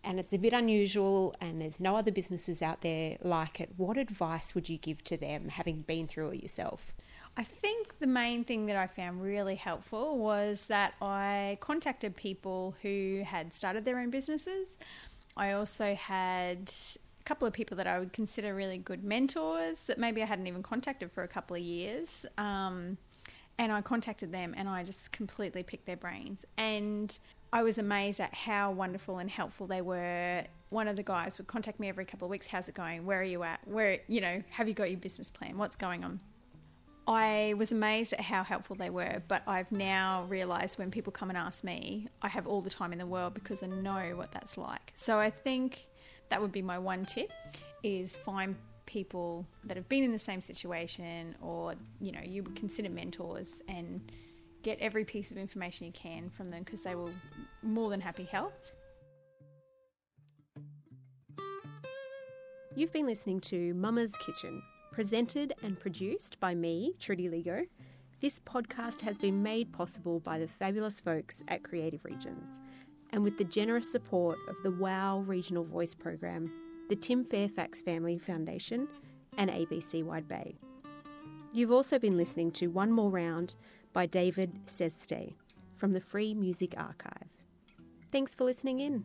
and 0.05 0.20
it's 0.20 0.33
a 0.33 0.38
bit 0.38 0.52
unusual, 0.52 1.35
and 1.40 1.61
there's 1.61 1.81
no 1.81 1.96
other 1.96 2.12
businesses 2.12 2.62
out 2.62 2.83
there 2.83 3.16
like 3.22 3.61
it, 3.61 3.70
what 3.76 3.96
advice 3.96 4.55
would 4.55 4.68
you 4.68 4.78
give 4.78 5.02
to 5.05 5.16
them, 5.16 5.48
having 5.48 5.83
been 5.83 6.07
through 6.07 6.31
it 6.31 6.42
yourself? 6.42 6.92
I 7.36 7.44
think 7.44 7.98
the 7.98 8.06
main 8.06 8.44
thing 8.44 8.66
that 8.66 8.76
I 8.76 8.86
found 8.86 9.22
really 9.22 9.54
helpful 9.54 10.18
was 10.18 10.66
that 10.66 10.94
I 11.00 11.56
contacted 11.60 12.14
people 12.14 12.74
who 12.82 13.22
had 13.24 13.54
started 13.54 13.84
their 13.84 13.98
own 13.98 14.10
businesses. 14.10 14.76
I 15.36 15.52
also 15.52 15.94
had 15.94 16.70
a 17.20 17.24
couple 17.24 17.48
of 17.48 17.54
people 17.54 17.76
that 17.78 17.86
I 17.86 17.98
would 17.98 18.12
consider 18.12 18.54
really 18.54 18.76
good 18.76 19.02
mentors 19.02 19.80
that 19.84 19.98
maybe 19.98 20.22
I 20.22 20.26
hadn't 20.26 20.46
even 20.46 20.62
contacted 20.62 21.10
for 21.10 21.22
a 21.22 21.28
couple 21.28 21.56
of 21.56 21.62
years. 21.62 22.26
Um, 22.36 22.98
and 23.58 23.72
I 23.72 23.80
contacted 23.80 24.32
them 24.32 24.54
and 24.56 24.68
I 24.68 24.82
just 24.82 25.12
completely 25.12 25.62
picked 25.62 25.86
their 25.86 25.96
brains. 25.96 26.44
And 26.58 27.16
I 27.50 27.62
was 27.62 27.78
amazed 27.78 28.20
at 28.20 28.34
how 28.34 28.72
wonderful 28.72 29.18
and 29.18 29.30
helpful 29.30 29.66
they 29.66 29.80
were. 29.80 30.44
One 30.68 30.88
of 30.88 30.96
the 30.96 31.02
guys 31.02 31.38
would 31.38 31.46
contact 31.46 31.80
me 31.80 31.88
every 31.88 32.04
couple 32.04 32.26
of 32.26 32.30
weeks. 32.30 32.46
How's 32.46 32.68
it 32.68 32.74
going? 32.74 33.06
Where 33.06 33.20
are 33.20 33.24
you 33.24 33.42
at? 33.42 33.60
Where, 33.66 34.00
you 34.08 34.20
know, 34.20 34.42
have 34.50 34.68
you 34.68 34.74
got 34.74 34.90
your 34.90 34.98
business 34.98 35.30
plan? 35.30 35.56
What's 35.56 35.76
going 35.76 36.04
on? 36.04 36.20
I 37.06 37.54
was 37.56 37.72
amazed 37.72 38.12
at 38.12 38.20
how 38.20 38.44
helpful 38.44 38.76
they 38.76 38.90
were, 38.90 39.22
but 39.26 39.42
I've 39.46 39.72
now 39.72 40.24
realised 40.28 40.78
when 40.78 40.90
people 40.90 41.12
come 41.12 41.30
and 41.30 41.36
ask 41.36 41.64
me, 41.64 42.08
I 42.22 42.28
have 42.28 42.46
all 42.46 42.60
the 42.60 42.70
time 42.70 42.92
in 42.92 42.98
the 42.98 43.06
world 43.06 43.34
because 43.34 43.62
I 43.62 43.66
know 43.66 44.14
what 44.14 44.30
that's 44.30 44.56
like. 44.56 44.92
So 44.94 45.18
I 45.18 45.28
think 45.28 45.88
that 46.28 46.40
would 46.40 46.52
be 46.52 46.62
my 46.62 46.78
one 46.78 47.04
tip 47.04 47.32
is 47.82 48.16
find 48.18 48.54
people 48.86 49.46
that 49.64 49.76
have 49.76 49.88
been 49.88 50.04
in 50.04 50.12
the 50.12 50.18
same 50.18 50.40
situation 50.40 51.34
or 51.40 51.74
you 52.00 52.12
know 52.12 52.20
you 52.22 52.42
would 52.42 52.54
consider 52.54 52.90
mentors 52.90 53.62
and 53.68 54.12
get 54.62 54.78
every 54.80 55.04
piece 55.04 55.30
of 55.30 55.38
information 55.38 55.86
you 55.86 55.92
can 55.92 56.28
from 56.30 56.50
them 56.50 56.62
because 56.62 56.82
they 56.82 56.94
will 56.94 57.10
more 57.62 57.90
than 57.90 58.00
happy 58.00 58.24
help. 58.24 58.54
You've 62.74 62.92
been 62.92 63.06
listening 63.06 63.40
to 63.40 63.74
Mama's 63.74 64.16
Kitchen 64.16 64.62
Presented 64.92 65.55
and 65.62 65.81
produced 65.81 66.38
by 66.38 66.55
me, 66.55 66.92
Trudy 67.00 67.26
Ligo, 67.26 67.66
this 68.20 68.38
podcast 68.40 69.00
has 69.00 69.16
been 69.16 69.42
made 69.42 69.72
possible 69.72 70.20
by 70.20 70.38
the 70.38 70.46
fabulous 70.46 71.00
folks 71.00 71.42
at 71.48 71.62
Creative 71.62 72.05
Regions. 72.05 72.61
and 73.14 73.22
with 73.22 73.37
the 73.37 73.44
generous 73.44 73.90
support 73.90 74.38
of 74.48 74.57
the 74.62 74.70
WOW 74.70 75.20
Regional 75.26 75.64
Voice 75.64 75.94
Program, 75.94 76.50
the 76.88 76.96
Tim 76.96 77.24
Fairfax 77.24 77.83
Family 77.83 78.18
Foundation, 78.18 78.88
and 79.37 79.50
ABC 79.50 80.02
Wide 80.02 80.26
Bay. 80.26 80.55
You've 81.52 81.72
also 81.72 81.98
been 81.98 82.16
listening 82.16 82.50
to 82.52 82.68
One 82.68 82.90
More 82.90 83.11
Round 83.11 83.55
by 83.92 84.07
David 84.07 84.66
Szesztay 84.66 85.35
from 85.76 85.92
the 85.92 86.00
Free 86.00 86.33
Music 86.33 86.74
Archive. 86.78 87.28
Thanks 88.11 88.35
for 88.35 88.44
listening 88.44 88.81
in. 88.81 89.05